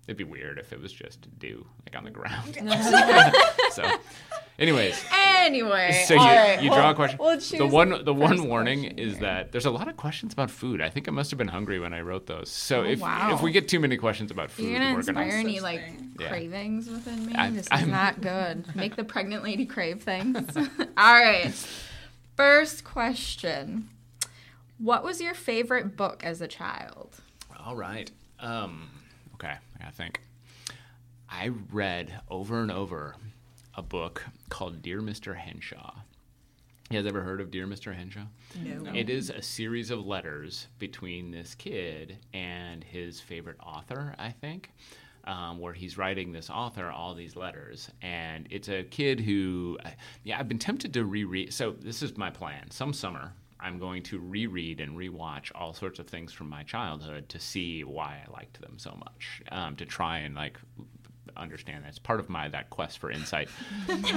[0.08, 2.56] It'd be weird if it was just dew, like on the ground.
[3.72, 3.84] so,
[4.58, 4.98] anyways.
[5.12, 7.18] Anyway, So you, all right, you well, draw a question.
[7.20, 9.20] we'll the one the the one first warning is here.
[9.20, 10.80] that there's a lot of questions about food.
[10.80, 12.50] I think I must have been hungry when I wrote those.
[12.50, 13.34] So Oh, if wow.
[13.34, 15.62] if we get too many questions about food, You're gonna we're inspire gonna any Such
[15.62, 16.16] like thing.
[16.18, 16.28] Yeah.
[16.28, 17.34] cravings within me.
[17.34, 18.64] I'm- this is I'm- not good.
[18.74, 20.56] Make the pregnant lady crave things.
[20.56, 20.66] All
[20.96, 21.52] right.
[22.36, 23.90] First question.
[24.78, 27.16] What was your favorite book as a child?
[27.58, 28.10] All right.
[28.40, 28.88] Um,
[29.34, 30.20] okay, I gotta think.
[31.38, 33.14] I read over and over
[33.76, 35.36] a book called Dear Mr.
[35.36, 35.94] Henshaw.
[36.90, 37.94] You guys ever heard of Dear Mr.
[37.94, 38.24] Henshaw?
[38.60, 38.92] No.
[38.92, 44.72] It is a series of letters between this kid and his favorite author, I think,
[45.28, 47.88] um, where he's writing this author all these letters.
[48.02, 49.78] And it's a kid who,
[50.24, 51.54] yeah, I've been tempted to reread.
[51.54, 52.68] So this is my plan.
[52.72, 57.28] Some summer, I'm going to reread and rewatch all sorts of things from my childhood
[57.28, 60.58] to see why I liked them so much, um, to try and like
[61.36, 61.88] understand that.
[61.88, 63.48] It's part of my that quest for insight.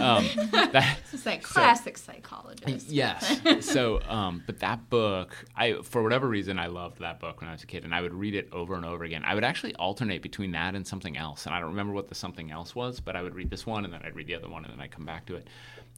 [0.02, 2.90] Um, that, It's like classic psychologist.
[2.90, 3.40] Yes.
[3.62, 7.54] so, um, but that book, I for whatever reason, I loved that book when I
[7.54, 9.24] was a kid, and I would read it over and over again.
[9.26, 12.16] I would actually alternate between that and something else, and I don't remember what the
[12.16, 14.50] something else was, but I would read this one, and then I'd read the other
[14.50, 15.48] one, and then I'd come back to it.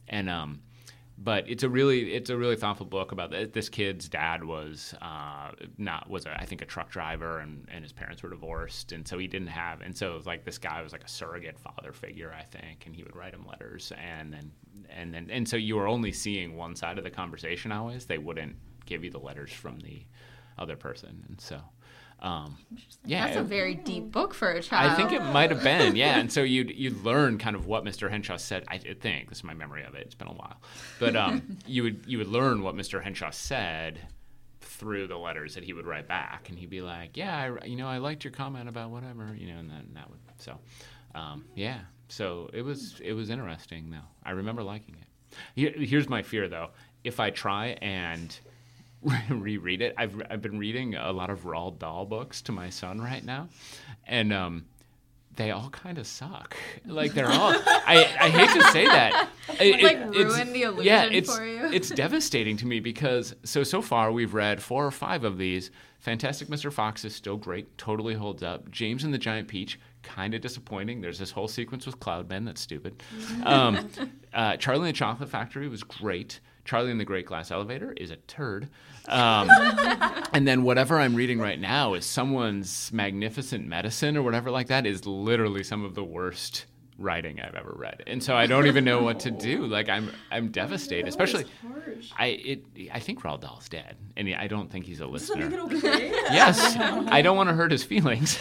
[0.08, 0.60] And um,
[1.16, 4.94] but it's a really it's a really thoughtful book about th- this kid's dad was
[5.00, 8.92] uh, not was a, I think a truck driver and, and his parents were divorced
[8.92, 11.92] and so he didn't have and so like this guy was like a surrogate father
[11.92, 14.52] figure I think and he would write him letters and then
[14.90, 18.06] and then and so you were only seeing one side of the conversation always.
[18.06, 20.04] They wouldn't give you the letters from the
[20.58, 21.60] other person and so
[22.24, 22.56] um,
[23.04, 24.90] yeah That's a very deep book for a child.
[24.90, 26.18] I think it might have been, yeah.
[26.18, 28.10] And so you'd you'd learn kind of what Mr.
[28.10, 28.64] Henshaw said.
[28.68, 30.00] I think this is my memory of it.
[30.00, 30.56] It's been a while,
[30.98, 33.02] but um, you would you would learn what Mr.
[33.02, 34.00] Henshaw said
[34.62, 37.76] through the letters that he would write back, and he'd be like, "Yeah, I, you
[37.76, 40.58] know, I liked your comment about whatever, you know," and then that would so,
[41.14, 41.80] um, yeah.
[42.08, 44.08] So it was it was interesting though.
[44.24, 45.36] I remember liking it.
[45.54, 46.70] Here, here's my fear though:
[47.04, 48.34] if I try and
[49.30, 49.94] reread it.
[49.96, 53.48] I've I've been reading a lot of Roald Dahl books to my son right now,
[54.06, 54.64] and um,
[55.36, 56.56] they all kind of suck.
[56.86, 57.52] Like they're all.
[57.66, 59.28] I, I hate to say that.
[59.60, 61.66] It, like, it- it's- ruin the illusion yeah, it's, for you.
[61.72, 65.70] it's devastating to me because so so far we've read four or five of these.
[65.98, 66.70] Fantastic Mr.
[66.70, 68.70] Fox is still great, totally holds up.
[68.70, 71.00] James and the Giant Peach, kind of disappointing.
[71.00, 73.02] There's this whole sequence with Cloudman that's stupid.
[73.42, 73.88] Um,
[74.34, 76.40] uh, Charlie and the Chocolate Factory was great.
[76.64, 78.68] Charlie and the Great Glass Elevator is a turd.
[79.08, 79.50] Um,
[80.32, 84.86] and then whatever I'm reading right now is someone's Magnificent Medicine or whatever like that
[84.86, 86.66] is literally some of the worst
[86.98, 88.02] writing I've ever read.
[88.06, 89.66] And so I don't even know what to do.
[89.74, 92.10] Like I'm I'm devastated, especially That was harsh.
[92.16, 95.46] I it I think Roald Dahl's dead, and I don't think he's a listener.
[95.62, 96.10] okay?
[96.10, 98.38] yes, I don't want to hurt his feelings.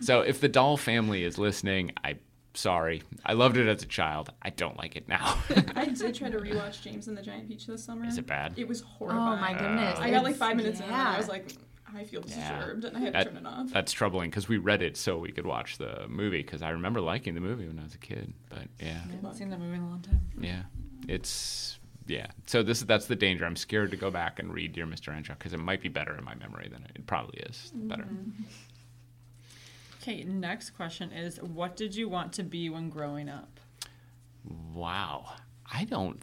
[0.00, 2.16] so if the Dahl family is listening, I
[2.54, 3.02] sorry.
[3.24, 4.32] I loved it as a child.
[4.42, 5.38] I don't like it now.
[5.76, 8.06] I did try to rewatch James and the Giant Peach this summer.
[8.06, 8.54] is it bad?
[8.56, 9.20] It was horrible.
[9.20, 9.98] oh my goodness.
[9.98, 11.46] I got like five minutes in and I was like,
[11.92, 12.56] I feel Yeah.
[12.58, 13.70] disturbed, and I had to That- turn it off.
[13.72, 16.40] That's troubling because we read it so we could watch the movie.
[16.42, 18.32] Because I remember liking the movie when I was a kid.
[18.48, 20.20] But yeah, I haven't seen that movie in a long time.
[20.40, 20.62] yeah,
[21.08, 22.26] it's yeah.
[22.46, 23.44] So this that's the danger.
[23.44, 25.12] I'm scared to go back and read Dear Mr.
[25.12, 28.04] Henshaw because it might be better in my memory than it, it probably is better.
[28.04, 28.42] Mm-hmm.
[30.00, 33.60] Okay, next question is what did you want to be when growing up?
[34.72, 35.26] Wow.
[35.70, 36.22] I don't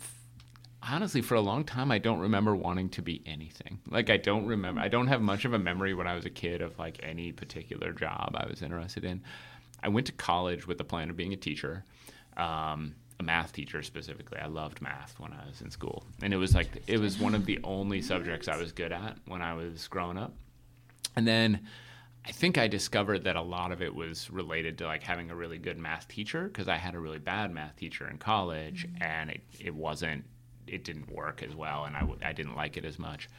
[0.82, 3.80] honestly for a long time I don't remember wanting to be anything.
[3.88, 6.30] Like I don't remember I don't have much of a memory when I was a
[6.30, 9.22] kid of like any particular job I was interested in.
[9.84, 11.84] I went to college with the plan of being a teacher.
[12.36, 14.38] Um, a math teacher specifically.
[14.38, 16.04] I loved math when I was in school.
[16.22, 19.18] And it was like it was one of the only subjects I was good at
[19.26, 20.34] when I was growing up.
[21.16, 21.68] And then
[22.28, 25.36] I think I discovered that a lot of it was related to like having a
[25.36, 29.02] really good math teacher because I had a really bad math teacher in college mm-hmm.
[29.02, 30.26] and it, it wasn't
[30.68, 33.30] it didn't work as well and I w- I didn't like it as much.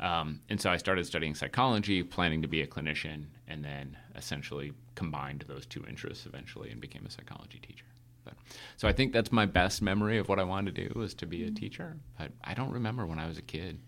[0.00, 4.72] Um, and so I started studying psychology, planning to be a clinician, and then essentially
[4.94, 7.84] combined those two interests eventually and became a psychology teacher.
[8.24, 8.34] But,
[8.76, 11.26] so I think that's my best memory of what I wanted to do was to
[11.26, 11.54] be a mm-hmm.
[11.54, 11.96] teacher.
[12.16, 13.78] But I don't remember when I was a kid.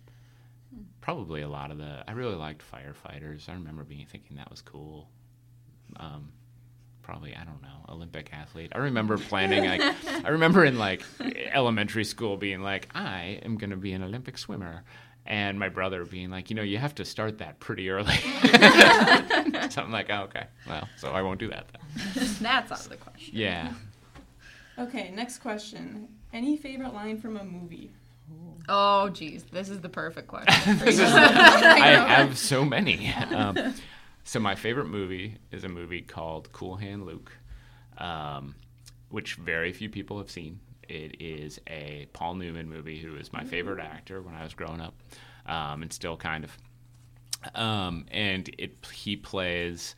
[1.00, 2.04] Probably a lot of the.
[2.06, 3.48] I really liked firefighters.
[3.48, 5.08] I remember being thinking that was cool.
[5.96, 6.32] Um,
[7.02, 8.72] probably I don't know Olympic athlete.
[8.74, 9.82] I remember planning like
[10.24, 11.02] I remember in like
[11.52, 14.84] elementary school being like I am going to be an Olympic swimmer,
[15.26, 18.16] and my brother being like, you know, you have to start that pretty early.
[19.70, 22.36] so I'm like, oh, okay, well, so I won't do that then.
[22.40, 23.36] That's out of the question.
[23.36, 23.72] Yeah.
[24.78, 26.08] Okay, next question.
[26.32, 27.90] Any favorite line from a movie?
[28.68, 30.78] Oh, geez, this is the perfect question.
[30.86, 33.12] is, I have so many.
[33.30, 33.74] Um,
[34.24, 37.32] so my favorite movie is a movie called Cool Hand Luke,
[37.98, 38.54] um,
[39.08, 40.60] which very few people have seen.
[40.88, 44.80] It is a Paul Newman movie, who is my favorite actor when I was growing
[44.80, 44.94] up,
[45.46, 46.56] um, and still kind of.
[47.54, 49.94] Um, and it he plays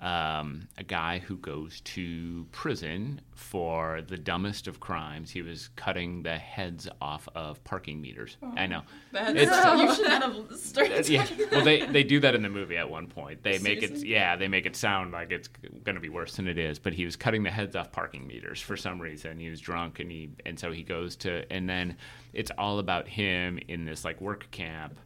[0.00, 5.30] um, a guy who goes to prison for the dumbest of crimes.
[5.30, 8.36] He was cutting the heads off of parking meters.
[8.42, 8.82] Oh, I know.
[9.12, 9.34] That's,
[9.80, 11.08] you should have started.
[11.08, 11.26] Yeah.
[11.50, 13.42] Well, they they do that in the movie at one point.
[13.42, 16.48] They make it yeah they make it sound like it's going to be worse than
[16.48, 16.78] it is.
[16.78, 19.38] But he was cutting the heads off parking meters for some reason.
[19.38, 21.96] He was drunk and he and so he goes to and then
[22.32, 24.98] it's all about him in this like work camp.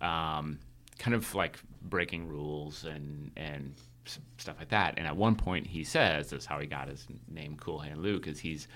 [0.00, 0.58] Um,
[0.98, 3.74] kind of like breaking rules and and
[4.38, 4.94] stuff like that.
[4.96, 8.22] And at one point, he says that's how he got his name, Cool Hand Luke,
[8.22, 8.68] because he's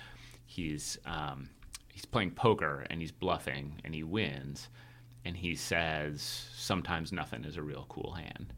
[0.46, 1.48] he's um,
[1.92, 4.68] he's playing poker and he's bluffing and he wins,
[5.24, 6.22] and he says
[6.54, 8.52] sometimes nothing is a real cool hand,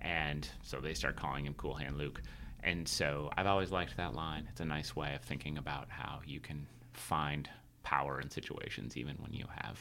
[0.00, 2.22] and so they start calling him Cool Hand Luke.
[2.64, 4.46] And so I've always liked that line.
[4.50, 7.48] It's a nice way of thinking about how you can find
[7.82, 9.80] power in situations even when you have.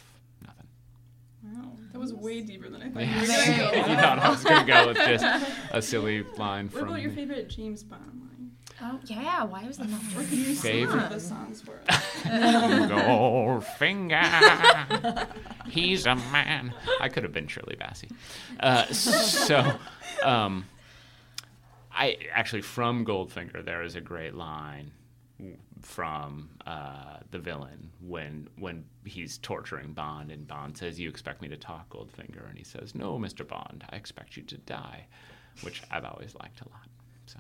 [1.44, 3.72] Wow, that was way deeper than I thought you were gonna go.
[3.78, 5.26] you thought I was gonna go with just
[5.72, 6.82] a silly line what from.
[6.82, 8.52] What about your favorite James Bond line?
[8.84, 11.80] Oh yeah, why was that not What can you favorite the songs for
[14.12, 15.28] Goldfinger,
[15.68, 16.74] he's a man.
[17.00, 18.12] I could have been Shirley Bassey.
[18.60, 19.74] Uh, so,
[20.24, 20.66] um,
[21.94, 24.92] I actually from Goldfinger there is a great line
[25.82, 31.48] from uh, the villain when when he's torturing Bond and Bond says, "You expect me
[31.50, 33.48] to talk, Goldfinger?" and he says, "No, Mr.
[33.48, 35.08] Bond, I expect you to die,"
[35.62, 36.88] which I've always liked a lot.
[37.26, 37.40] So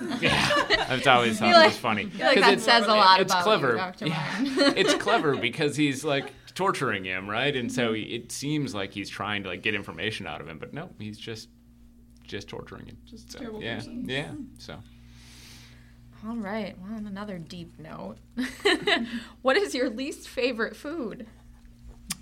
[0.20, 3.32] yeah, it's always thought like, it was funny because like that says a lot it's
[3.32, 3.94] about clever.
[4.00, 4.36] You, Yeah,
[4.76, 7.54] it's clever because he's like torturing him, right?
[7.54, 10.58] And so he, it seems like he's trying to like get information out of him,
[10.58, 11.48] but no, he's just
[12.24, 12.96] just torturing him.
[13.04, 14.08] Just so, terrible yeah, person.
[14.08, 14.32] yeah.
[14.58, 14.78] So.
[16.26, 16.76] All right.
[16.80, 18.16] Well, on another deep note,
[19.42, 21.26] what is your least favorite food?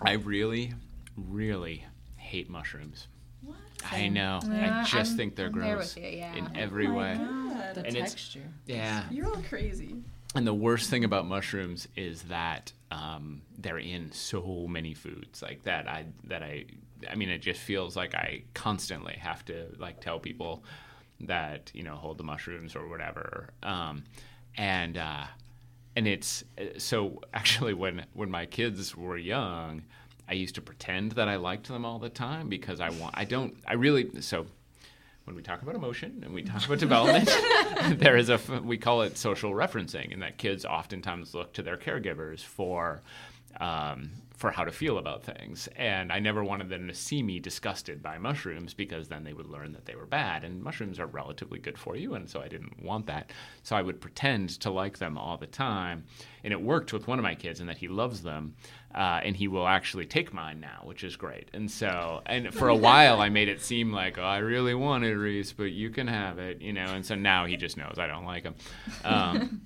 [0.01, 0.74] I really,
[1.16, 1.84] really
[2.16, 3.09] hate mushrooms.
[3.42, 3.57] What?
[3.90, 4.40] I know.
[4.49, 6.34] Yeah, I just I'm- think they're I'm there gross with you, yeah.
[6.34, 7.14] in every Oh my way.
[7.18, 7.74] God.
[7.74, 8.42] The And it's- texture.
[8.66, 9.05] Yeah.
[9.11, 9.96] You're all crazy.
[10.34, 15.62] And the worst thing about mushrooms is that um, they're in so many foods like
[15.64, 15.88] that.
[15.88, 16.66] I that I
[17.11, 20.62] I mean, it just feels like I constantly have to like tell people
[21.20, 23.50] that you know hold the mushrooms or whatever.
[23.62, 24.04] Um,
[24.56, 25.24] and uh,
[25.96, 26.44] and it's
[26.78, 29.82] so actually when when my kids were young,
[30.28, 33.24] I used to pretend that I liked them all the time because I want I
[33.24, 34.46] don't I really so
[35.24, 37.28] when we talk about emotion and we talk about development,
[37.98, 41.76] there is a we call it social referencing, and that kids oftentimes look to their
[41.76, 43.02] caregivers for.
[43.60, 45.68] Um, for how to feel about things.
[45.74, 49.49] And I never wanted them to see me disgusted by mushrooms because then they would
[49.49, 50.45] learn that they were bad.
[50.45, 52.14] And mushrooms are relatively good for you.
[52.14, 53.32] And so I didn't want that.
[53.64, 56.05] So I would pretend to like them all the time.
[56.45, 58.55] And it worked with one of my kids in that he loves them.
[58.95, 61.51] Uh, and he will actually take mine now, which is great.
[61.53, 65.16] And so, and for a while, I made it seem like, oh, I really wanted
[65.16, 66.86] Reese, but you can have it, you know.
[66.86, 68.55] And so now he just knows I don't like him.
[69.05, 69.62] Um,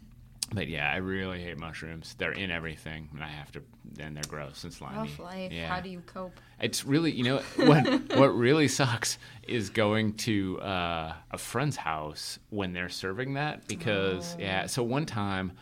[0.52, 2.14] but yeah, I really hate mushrooms.
[2.18, 3.62] They're in everything, and I have to.
[3.98, 4.96] And they're gross and slimy.
[4.98, 5.52] Rough life.
[5.52, 5.68] Yeah.
[5.68, 6.38] How do you cope?
[6.60, 12.38] It's really, you know, what what really sucks is going to uh, a friend's house
[12.50, 14.66] when they're serving that because yeah.
[14.66, 15.52] So one time,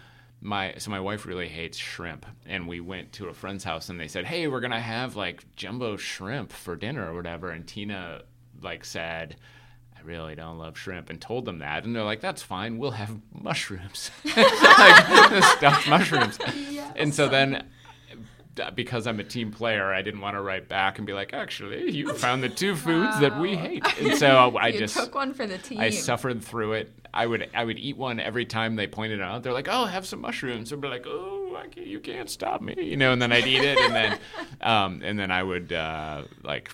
[0.40, 3.98] my so my wife really hates shrimp, and we went to a friend's house and
[3.98, 8.22] they said, "Hey, we're gonna have like jumbo shrimp for dinner or whatever," and Tina
[8.62, 9.36] like said.
[10.00, 12.78] I really don't love shrimp, and told them that, and they're like, "That's fine.
[12.78, 16.38] We'll have mushrooms, like stuffed mushrooms."
[16.96, 17.66] And so then
[18.74, 21.90] because I'm a team player, I didn't want to write back and be like, actually,
[21.90, 23.84] you found the two foods that we hate.
[24.00, 25.80] And so I just took one for the team.
[25.80, 26.92] I suffered through it.
[27.12, 29.42] I would I would eat one every time they pointed it out.
[29.42, 32.62] They're like, "Oh, have some mushrooms." I'd be like, "Oh, I can't, you can't stop
[32.62, 33.12] me," you know.
[33.12, 34.18] And then I'd eat it, and then
[34.60, 36.70] um, and then I would uh, like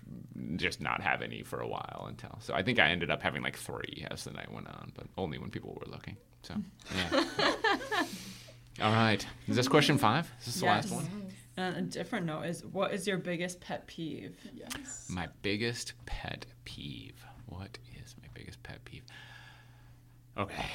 [0.57, 2.39] just not have any for a while until.
[2.41, 5.07] So I think I ended up having like three as the night went on, but
[5.17, 6.17] only when people were looking.
[6.43, 6.55] So
[6.95, 7.25] yeah.
[8.83, 9.25] All right.
[9.49, 10.31] Is this question five?
[10.41, 11.09] Is this the last one?
[11.57, 14.37] And a different note is, what is your biggest pet peeve?
[14.53, 15.07] Yes.
[15.09, 17.25] My biggest pet peeve.
[17.47, 19.05] What is my biggest pet peeve?
[20.37, 20.67] Okay.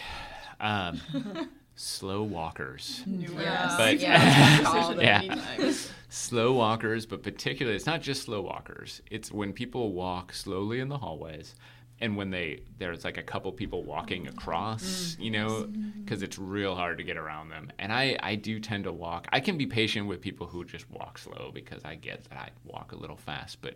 [0.59, 0.99] Um,
[1.81, 3.01] slow walkers.
[3.05, 3.29] Knew.
[3.39, 5.03] Yeah, But- yeah, Conversation called it.
[5.03, 5.73] Yeah.
[6.09, 9.01] Slow walkers, but particularly, it's not just slow walkers.
[9.09, 11.55] It's when people walk slowly in the hallways.
[12.03, 15.67] And when they there's like a couple people walking across, you know,
[16.03, 17.71] because it's real hard to get around them.
[17.77, 19.27] And I I do tend to walk.
[19.31, 22.49] I can be patient with people who just walk slow because I get that I
[22.65, 23.61] walk a little fast.
[23.61, 23.75] But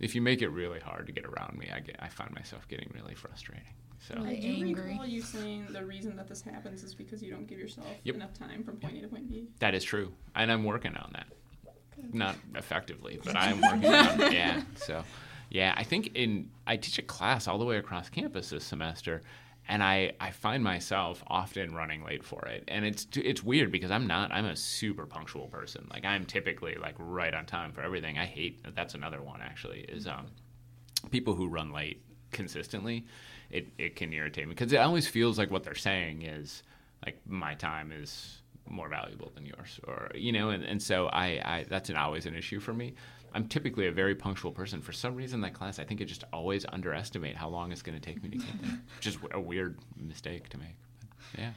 [0.00, 2.66] if you make it really hard to get around me, I get I find myself
[2.66, 3.74] getting really frustrating.
[4.06, 4.92] So I do Angry.
[4.92, 8.14] recall you saying the reason that this happens is because you don't give yourself Yep.
[8.14, 9.48] enough time from point A to point B.
[9.58, 11.26] That is true, and I'm working on that.
[12.12, 14.32] Not effectively, but I'm working on it.
[14.32, 14.62] Yeah.
[14.76, 15.02] So,
[15.50, 19.22] yeah, I think in I teach a class all the way across campus this semester,
[19.66, 23.90] and I I find myself often running late for it, and it's it's weird because
[23.90, 25.88] I'm not I'm a super punctual person.
[25.92, 28.18] Like I'm typically like right on time for everything.
[28.18, 30.26] I hate that's another one actually is um
[31.10, 33.04] people who run late consistently.
[33.50, 34.54] It it can irritate me.
[34.54, 36.62] Because it always feels like what they're saying is
[37.04, 41.26] like my time is more valuable than yours or you know and, and so I,
[41.44, 42.94] I that's an, always an issue for me.
[43.34, 44.80] I'm typically a very punctual person.
[44.80, 47.98] For some reason that class i think it just always underestimate how long it's going
[47.98, 48.78] to take me to get there.
[48.96, 50.76] Which is a weird mistake to make
[51.32, 51.52] but yeah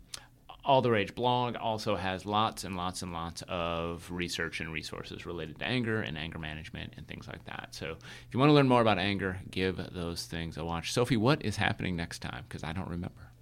[0.64, 5.26] all the Rage blog also has lots and lots and lots of research and resources
[5.26, 7.68] related to anger and anger management and things like that.
[7.72, 10.92] So if you want to learn more about anger, give those things a watch.
[10.92, 12.44] Sophie, what is happening next time?
[12.48, 13.32] Because I don't remember.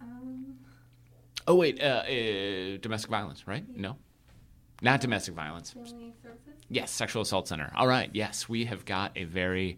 [0.00, 0.56] Um,
[1.46, 3.64] Oh, wait, uh, uh, domestic violence, right?
[3.76, 3.96] No?
[4.82, 5.74] Not domestic violence.
[6.68, 7.72] Yes, Sexual Assault Center.
[7.76, 9.76] All right, yes, we have got a very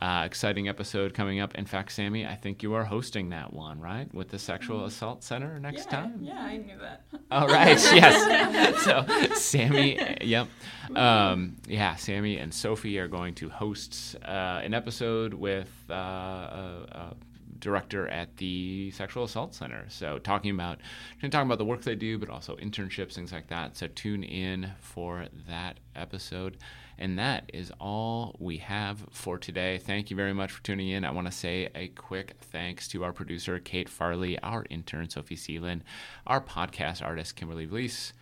[0.00, 1.54] uh, exciting episode coming up.
[1.54, 4.12] In fact, Sammy, I think you are hosting that one, right?
[4.14, 6.18] With the Sexual Assault Center next yeah, time?
[6.22, 7.04] Yeah, I knew that.
[7.30, 7.68] All right.
[7.92, 8.82] yes.
[8.82, 10.48] So Sammy, yep.
[10.94, 16.86] Um, yeah, Sammy and Sophie are going to host uh, an episode with uh, a,
[16.90, 17.14] a
[17.60, 19.84] director at the Sexual Assault Center.
[19.88, 20.78] So talking about,
[21.20, 23.76] going to talk about the work they do, but also internships, things like that.
[23.76, 26.56] So tune in for that episode.
[27.00, 29.78] And that is all we have for today.
[29.78, 31.04] Thank you very much for tuning in.
[31.06, 35.36] I want to say a quick thanks to our producer, Kate Farley, our intern, Sophie
[35.36, 35.80] Seelan,
[36.26, 38.12] our podcast artist, Kimberly Vlies.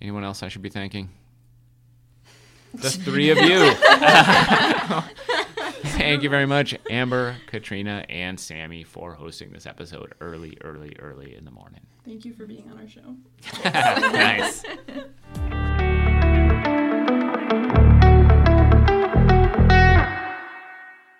[0.00, 1.10] Anyone else I should be thanking?
[2.72, 3.72] The three of you.
[5.82, 11.34] Thank you very much, Amber, Katrina, and Sammy, for hosting this episode early, early, early
[11.34, 11.80] in the morning.
[12.04, 13.16] Thank you for being on our show.
[14.12, 14.62] nice.